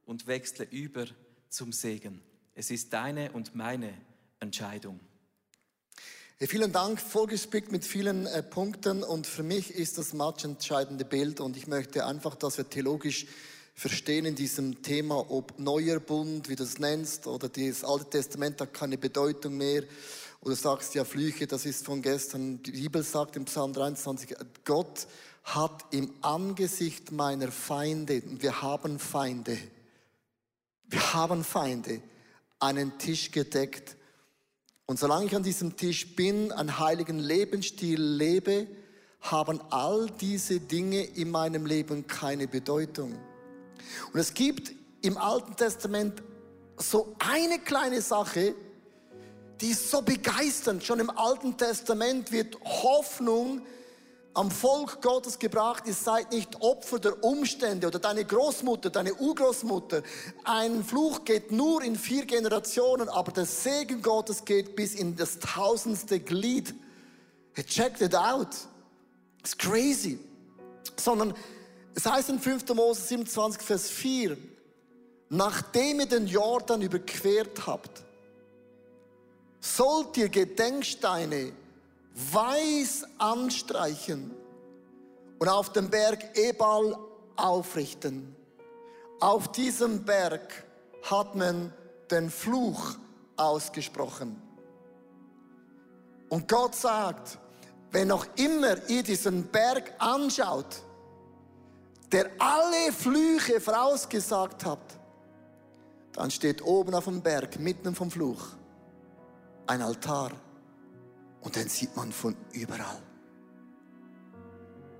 und 0.07 0.27
wechsle 0.27 0.67
über 0.71 1.07
zum 1.51 1.73
Segen? 1.73 2.23
Es 2.55 2.71
ist 2.71 2.93
deine 2.93 3.33
und 3.33 3.55
meine 3.55 3.93
Entscheidung. 4.41 4.99
Ja, 6.39 6.47
vielen 6.47 6.73
Dank, 6.73 6.99
vollgespickt 6.99 7.71
mit 7.71 7.85
vielen 7.85 8.25
äh, 8.25 8.43
Punkten 8.43 9.03
und 9.03 9.27
für 9.27 9.43
mich 9.43 9.75
ist 9.75 9.99
das 9.99 10.15
match 10.15 10.45
entscheidende 10.45 11.05
Bild 11.05 11.41
und 11.41 11.59
ich 11.59 11.67
möchte 11.67 12.07
einfach, 12.07 12.35
dass 12.35 12.57
wir 12.57 12.69
theologisch 12.69 13.27
verstehen 13.75 14.25
in 14.25 14.35
diesem 14.35 14.81
Thema, 14.83 15.31
ob 15.31 15.59
neuer 15.59 16.01
Bund, 16.01 16.49
wie 16.49 16.57
du 16.57 16.63
es 16.63 16.79
nennst, 16.79 17.27
oder 17.27 17.51
das 17.51 17.85
Alte 17.85 18.09
Testament 18.09 18.59
hat 18.63 18.73
keine 18.73 18.97
Bedeutung 18.97 19.59
mehr 19.59 19.85
oder 20.41 20.57
sagst 20.57 20.95
ja 20.95 21.05
Flüche, 21.05 21.47
das 21.47 21.67
ist 21.67 21.85
von 21.85 22.03
gestern. 22.03 22.63
Die 22.63 22.73
Bibel 22.73 23.03
sagt 23.03 23.37
im 23.37 23.45
Psalm 23.45 23.73
23, 23.73 24.35
Gott 24.65 25.07
hat 25.45 25.85
im 25.91 26.13
Angesicht 26.23 27.13
meiner 27.13 27.51
Feinde, 27.51 28.23
wir 28.25 28.63
haben 28.63 28.99
Feinde, 28.99 29.59
wir 30.85 31.15
haben 31.15 31.45
Feinde, 31.45 32.01
einen 32.59 32.99
Tisch 32.99 33.31
gedeckt. 33.31 33.97
Und 34.87 34.99
solange 34.99 35.27
ich 35.27 35.37
an 35.37 35.43
diesem 35.43 35.77
Tisch 35.77 36.17
bin, 36.17 36.53
einen 36.53 36.79
heiligen 36.79 37.19
Lebensstil 37.19 38.01
lebe, 38.01 38.67
haben 39.21 39.61
all 39.71 40.11
diese 40.21 40.61
Dinge 40.61 41.03
in 41.03 41.31
meinem 41.31 41.67
Leben 41.67 42.07
keine 42.07 42.49
Bedeutung. 42.49 43.19
Und 44.13 44.21
es 44.21 44.35
gibt 44.35 44.73
im 45.03 45.19
Alten 45.19 45.57
Testament 45.57 46.23
so 46.77 47.15
eine 47.19 47.59
kleine 47.59 48.01
Sache, 48.01 48.55
die 49.61 49.71
ist 49.71 49.91
so 49.91 50.03
begeisternd. 50.03 50.85
Schon 50.85 51.01
im 51.01 51.11
Alten 51.11 51.57
Testament 51.57 52.33
wird 52.33 52.57
Hoffnung 52.65 53.63
am 54.33 54.51
Volk 54.51 55.03
Gottes 55.03 55.39
gebracht. 55.39 55.85
Ihr 55.87 55.95
seid 55.95 56.33
nicht 56.33 56.61
Opfer 56.61 56.99
der 56.99 57.23
Umstände 57.23 57.87
oder 57.87 57.99
deine 57.99 58.25
Großmutter, 58.25 58.91
deine 58.91 59.15
Urgroßmutter. 59.15 60.03
Ein 60.45 60.85
Fluch 60.85 61.25
geht 61.25 61.53
nur 61.53 61.83
in 61.83 61.97
vier 61.97 62.25
Generationen, 62.25 63.09
aber 63.09 63.33
der 63.33 63.45
Segen 63.45 64.03
Gottes 64.03 64.45
geht 64.45 64.77
bis 64.77 64.95
in 64.95 65.17
das 65.17 65.39
tausendste 65.39 66.21
Glied. 66.21 66.75
Check 67.67 68.01
it 68.01 68.15
out. 68.15 68.49
It's 69.41 69.57
crazy. 69.57 70.19
Sondern 70.97 71.35
es 71.95 72.07
heißt 72.07 72.31
in 72.31 72.39
5. 72.39 72.69
Mose 72.75 73.03
27, 73.03 73.61
Vers 73.61 73.91
4, 73.91 74.39
nachdem 75.29 76.01
ihr 76.01 76.07
den 76.07 76.27
Jordan 76.27 76.81
überquert 76.81 77.67
habt, 77.67 78.03
sollt 79.61 80.17
ihr 80.17 80.29
Gedenksteine 80.29 81.53
weiß 82.33 83.07
anstreichen 83.19 84.35
und 85.39 85.49
auf 85.49 85.73
dem 85.73 85.89
Berg 85.89 86.37
Ebal 86.37 86.99
aufrichten. 87.37 88.35
Auf 89.21 89.53
diesem 89.53 90.05
Berg 90.05 90.65
hat 91.03 91.35
man 91.35 91.73
den 92.11 92.31
Fluch 92.31 92.97
ausgesprochen. 93.37 94.41
Und 96.29 96.49
Gott 96.49 96.75
sagt, 96.75 97.39
wenn 97.91 98.09
noch 98.09 98.27
immer 98.37 98.77
ihr 98.89 99.03
diesen 99.03 99.45
Berg 99.49 99.93
anschaut, 99.99 100.83
der 102.13 102.31
alle 102.39 102.93
Flüche 102.93 103.61
vorausgesagt 103.61 104.65
hat, 104.65 104.99
dann 106.13 106.31
steht 106.31 106.63
oben 106.63 106.95
auf 106.95 107.05
dem 107.05 107.21
Berg, 107.21 107.59
mitten 107.59 107.95
vom 107.95 108.11
Fluch, 108.11 108.49
ein 109.71 109.83
Altar 109.83 110.33
und 111.43 111.55
den 111.55 111.69
sieht 111.69 111.97
man 111.97 112.11
von 112.11 112.35
überall. 112.53 113.01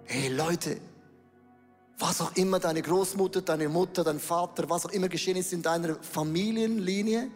Hey 0.05 0.29
Leute, 0.33 0.81
was 1.99 2.21
auch 2.21 2.37
immer 2.37 2.61
deine 2.61 2.81
Großmutter, 2.81 3.43
deine 3.43 3.69
Mutter, 3.69 4.05
dein 4.05 4.21
Vater, 4.21 4.71
was 4.71 4.87
auch 4.87 4.93
immer 4.93 5.09
geschehen 5.09 5.37
ist 5.37 5.53
in 5.53 5.61
deiner 5.61 5.97
Familienlinie, 5.97 7.31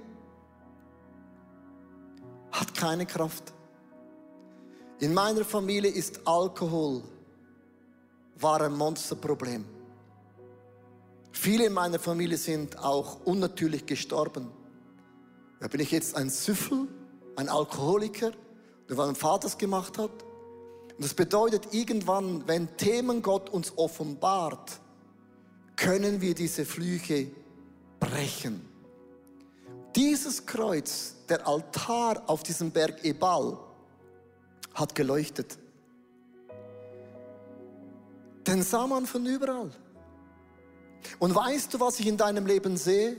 hat 2.53 2.73
keine 2.73 3.05
Kraft. 3.05 3.53
In 5.01 5.13
meiner 5.13 5.45
Familie 5.45 5.91
ist 5.91 6.21
Alkohol 6.25 7.03
war 8.37 8.61
ein 8.61 8.77
Monsterproblem. 8.77 9.65
Viele 11.33 11.67
in 11.67 11.73
meiner 11.73 11.99
Familie 11.99 12.37
sind 12.37 12.79
auch 12.79 13.27
unnatürlich 13.27 13.87
gestorben. 13.87 14.53
Da 15.59 15.67
bin 15.67 15.81
ich 15.81 15.91
jetzt 15.91 16.17
ein 16.17 16.31
Süffel, 16.31 16.87
ein 17.37 17.49
Alkoholiker, 17.49 18.33
der 18.89 18.97
mein 18.97 19.15
Vater 19.15 19.47
es 19.47 19.59
gemacht 19.59 19.99
hat. 19.99 20.11
Und 20.97 21.05
das 21.05 21.15
bedeutet, 21.15 21.73
irgendwann, 21.73 22.47
wenn 22.47 22.77
Themen 22.77 23.23
Gott 23.23 23.51
uns 23.51 23.73
offenbart, 23.77 24.79
können 25.77 26.21
wir 26.21 26.35
diese 26.35 26.65
Flüche 26.65 27.31
brechen. 27.99 28.69
Dieses 29.97 30.47
Kreuz, 30.47 31.15
der 31.29 31.47
Altar 31.47 32.23
auf 32.27 32.43
diesem 32.43 32.71
Berg 32.71 33.05
Ebal, 33.05 33.59
hat 34.75 34.95
geleuchtet. 34.95 35.59
Den 38.47 38.63
sah 38.63 38.87
man 38.87 39.07
von 39.07 39.25
überall. 39.25 39.71
Und 41.19 41.35
weißt 41.35 41.73
du, 41.75 41.81
was 41.81 42.01
ich 42.01 42.07
in 42.07 42.17
deinem 42.17 42.47
Leben 42.47 42.77
sehe? 42.77 43.17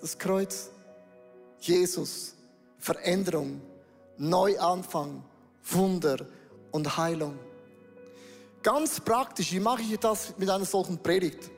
Das 0.00 0.18
Kreuz. 0.18 0.70
Jesus, 1.60 2.34
Veränderung, 2.78 3.60
Neuanfang, 4.16 5.22
Wunder 5.64 6.26
und 6.70 6.96
Heilung. 6.96 7.38
Ganz 8.62 9.00
praktisch, 9.00 9.52
wie 9.52 9.60
mache 9.60 9.82
ich 9.82 9.98
das 9.98 10.34
mit 10.36 10.50
einer 10.50 10.64
solchen 10.64 10.98
Predigt? 10.98 11.50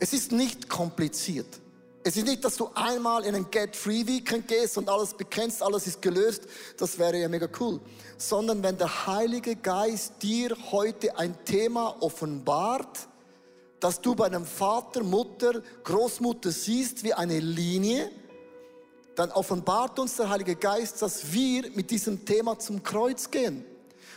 Es 0.00 0.12
ist 0.12 0.32
nicht 0.32 0.68
kompliziert. 0.68 1.60
Es 2.04 2.16
ist 2.16 2.26
nicht, 2.26 2.44
dass 2.44 2.56
du 2.56 2.70
einmal 2.74 3.24
in 3.24 3.34
ein 3.34 3.50
Get-Free-Weekend 3.50 4.48
gehst 4.48 4.78
und 4.78 4.88
alles 4.88 5.12
bekennst, 5.12 5.62
alles 5.62 5.86
ist 5.86 6.00
gelöst. 6.00 6.44
Das 6.78 6.98
wäre 6.98 7.18
ja 7.18 7.28
mega 7.28 7.48
cool. 7.60 7.80
Sondern 8.16 8.62
wenn 8.62 8.78
der 8.78 9.06
Heilige 9.06 9.56
Geist 9.56 10.14
dir 10.22 10.56
heute 10.70 11.18
ein 11.18 11.44
Thema 11.44 11.96
offenbart, 12.00 13.08
dass 13.80 14.00
du 14.00 14.14
bei 14.14 14.26
einem 14.26 14.46
Vater, 14.46 15.02
Mutter, 15.02 15.62
Großmutter 15.84 16.50
siehst 16.50 17.04
wie 17.04 17.14
eine 17.14 17.38
Linie, 17.40 18.10
dann 19.18 19.32
offenbart 19.32 19.98
uns 19.98 20.14
der 20.14 20.28
Heilige 20.28 20.54
Geist, 20.54 21.02
dass 21.02 21.32
wir 21.32 21.68
mit 21.72 21.90
diesem 21.90 22.24
Thema 22.24 22.56
zum 22.56 22.84
Kreuz 22.84 23.28
gehen. 23.28 23.64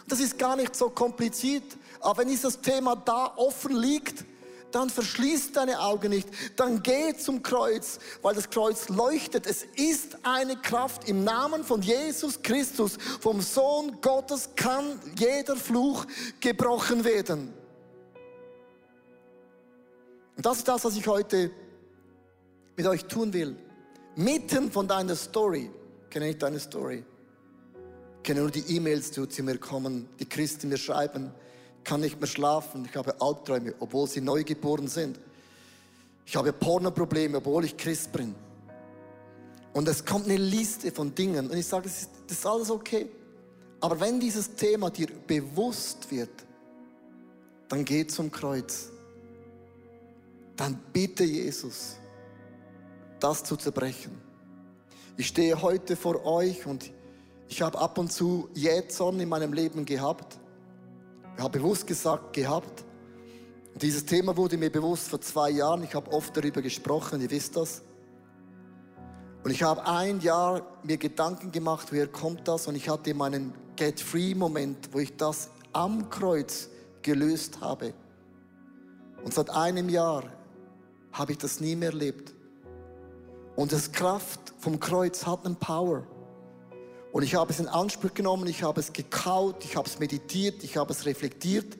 Das 0.07 0.19
ist 0.19 0.37
gar 0.37 0.55
nicht 0.55 0.75
so 0.75 0.91
kompliziert. 0.91 1.63
Aber 2.01 2.19
wenn 2.19 2.27
dieses 2.27 2.61
Thema 2.61 2.95
da 2.95 3.33
offen 3.35 3.75
liegt, 3.75 4.23
dann 4.71 4.91
verschließ 4.91 5.53
deine 5.53 5.79
Augen 5.79 6.11
nicht, 6.11 6.29
dann 6.55 6.83
geh 6.83 7.15
zum 7.17 7.41
Kreuz, 7.41 7.97
weil 8.21 8.35
das 8.35 8.49
Kreuz 8.49 8.89
leuchtet. 8.89 9.47
Es 9.47 9.63
ist 9.75 10.19
eine 10.21 10.55
Kraft 10.55 11.09
im 11.09 11.23
Namen 11.23 11.63
von 11.63 11.81
Jesus 11.81 12.41
Christus, 12.43 12.97
vom 13.19 13.41
Sohn 13.41 13.99
Gottes 14.01 14.49
kann 14.55 14.99
jeder 15.17 15.55
Fluch 15.55 16.05
gebrochen 16.39 17.03
werden. 17.03 17.51
Und 20.37 20.45
das 20.45 20.59
ist 20.59 20.67
das, 20.67 20.85
was 20.85 20.95
ich 20.95 21.07
heute 21.07 21.49
mit 22.77 22.85
euch 22.85 23.03
tun 23.05 23.33
will. 23.33 23.57
Mitten 24.15 24.71
von 24.71 24.87
deiner 24.87 25.15
Story, 25.15 25.69
kenne 26.09 26.29
ich 26.29 26.37
deine 26.37 26.59
Story, 26.59 27.03
kenne 28.23 28.41
nur 28.41 28.51
die 28.51 28.75
E-Mails, 28.75 29.11
die 29.11 29.27
zu 29.27 29.43
mir 29.43 29.57
kommen, 29.57 30.09
die 30.19 30.25
Christen 30.25 30.69
mir 30.69 30.77
schreiben, 30.77 31.31
kann 31.83 32.01
nicht 32.01 32.19
mehr 32.19 32.27
schlafen, 32.27 32.85
ich 32.89 32.95
habe 32.95 33.19
Albträume, 33.21 33.73
obwohl 33.79 34.07
sie 34.07 34.21
neugeboren 34.21 34.87
sind. 34.87 35.19
Ich 36.25 36.35
habe 36.35 36.53
Pornoprobleme, 36.53 37.37
obwohl 37.37 37.65
ich 37.65 37.75
Christ 37.77 38.11
bin. 38.11 38.35
Und 39.73 39.87
es 39.87 40.05
kommt 40.05 40.25
eine 40.25 40.37
Liste 40.37 40.91
von 40.91 41.15
Dingen 41.15 41.49
und 41.49 41.57
ich 41.57 41.65
sage, 41.65 41.83
das 41.83 42.01
ist, 42.01 42.09
das 42.27 42.37
ist 42.37 42.45
alles 42.45 42.69
okay. 42.69 43.09
Aber 43.79 43.99
wenn 43.99 44.19
dieses 44.19 44.53
Thema 44.55 44.89
dir 44.89 45.07
bewusst 45.25 46.11
wird, 46.11 46.29
dann 47.69 47.83
geh 47.85 48.05
zum 48.05 48.29
Kreuz. 48.29 48.89
Dann 50.55 50.79
bitte 50.93 51.23
Jesus, 51.23 51.95
das 53.23 53.43
zu 53.43 53.55
zerbrechen. 53.55 54.11
Ich 55.17 55.27
stehe 55.27 55.61
heute 55.61 55.95
vor 55.95 56.25
euch 56.25 56.65
und 56.65 56.91
ich 57.47 57.61
habe 57.61 57.77
ab 57.77 57.97
und 57.97 58.11
zu 58.11 58.49
Jähzorn 58.53 59.19
in 59.19 59.29
meinem 59.29 59.53
Leben 59.53 59.85
gehabt. 59.85 60.39
Ich 61.35 61.43
habe 61.43 61.59
bewusst 61.59 61.85
gesagt, 61.85 62.33
gehabt. 62.33 62.85
Dieses 63.75 64.05
Thema 64.05 64.35
wurde 64.35 64.57
mir 64.57 64.69
bewusst 64.69 65.07
vor 65.07 65.21
zwei 65.21 65.49
Jahren. 65.49 65.83
Ich 65.83 65.93
habe 65.93 66.11
oft 66.11 66.35
darüber 66.35 66.61
gesprochen, 66.61 67.21
ihr 67.21 67.29
wisst 67.29 67.55
das. 67.55 67.83
Und 69.43 69.51
ich 69.51 69.63
habe 69.63 69.85
ein 69.85 70.19
Jahr 70.21 70.61
mir 70.83 70.97
Gedanken 70.97 71.51
gemacht, 71.51 71.91
woher 71.91 72.07
kommt 72.07 72.47
das? 72.47 72.67
Und 72.67 72.75
ich 72.75 72.89
hatte 72.89 73.13
meinen 73.13 73.53
Get-Free-Moment, 73.75 74.89
wo 74.91 74.99
ich 74.99 75.15
das 75.17 75.49
am 75.73 76.09
Kreuz 76.09 76.69
gelöst 77.01 77.59
habe. 77.61 77.93
Und 79.23 79.33
seit 79.33 79.49
einem 79.49 79.89
Jahr 79.89 80.23
habe 81.11 81.31
ich 81.31 81.37
das 81.37 81.59
nie 81.59 81.75
mehr 81.75 81.89
erlebt. 81.89 82.33
Und 83.55 83.71
das 83.71 83.91
Kraft 83.91 84.53
vom 84.59 84.79
Kreuz 84.79 85.25
hat 85.25 85.45
einen 85.45 85.55
Power. 85.55 86.03
Und 87.11 87.23
ich 87.23 87.35
habe 87.35 87.51
es 87.51 87.59
in 87.59 87.67
Anspruch 87.67 88.13
genommen, 88.13 88.47
ich 88.47 88.63
habe 88.63 88.79
es 88.79 88.93
gekaut, 88.93 89.65
ich 89.65 89.75
habe 89.75 89.87
es 89.87 89.99
meditiert, 89.99 90.63
ich 90.63 90.77
habe 90.77 90.91
es 90.93 91.05
reflektiert. 91.05 91.77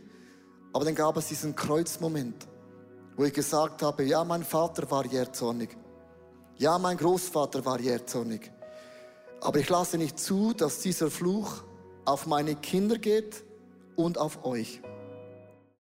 Aber 0.74 0.86
dann 0.86 0.96
gab 0.96 1.16
es 1.18 1.28
diesen 1.28 1.56
Kreuzmoment, 1.56 2.48
wo 3.16 3.24
ich 3.24 3.34
gesagt 3.34 3.82
habe, 3.82 4.04
ja, 4.04 4.24
mein 4.24 4.44
Vater 4.44 4.90
war 4.92 5.06
jähzornig. 5.06 5.70
Ja, 6.58 6.78
mein 6.78 6.98
Großvater 6.98 7.66
war 7.66 7.80
jähzornig. 7.80 8.52
Aber 9.40 9.60
ich 9.60 9.70
lasse 9.70 9.98
nicht 9.98 10.20
zu, 10.20 10.54
dass 10.54 10.80
dieser 10.80 11.10
Fluch 11.10 11.64
auf 12.06 12.28
meine 12.28 12.56
Kinder 12.56 12.98
geht 12.98 13.44
und 13.96 14.18
auf 14.18 14.46
euch. 14.46 14.82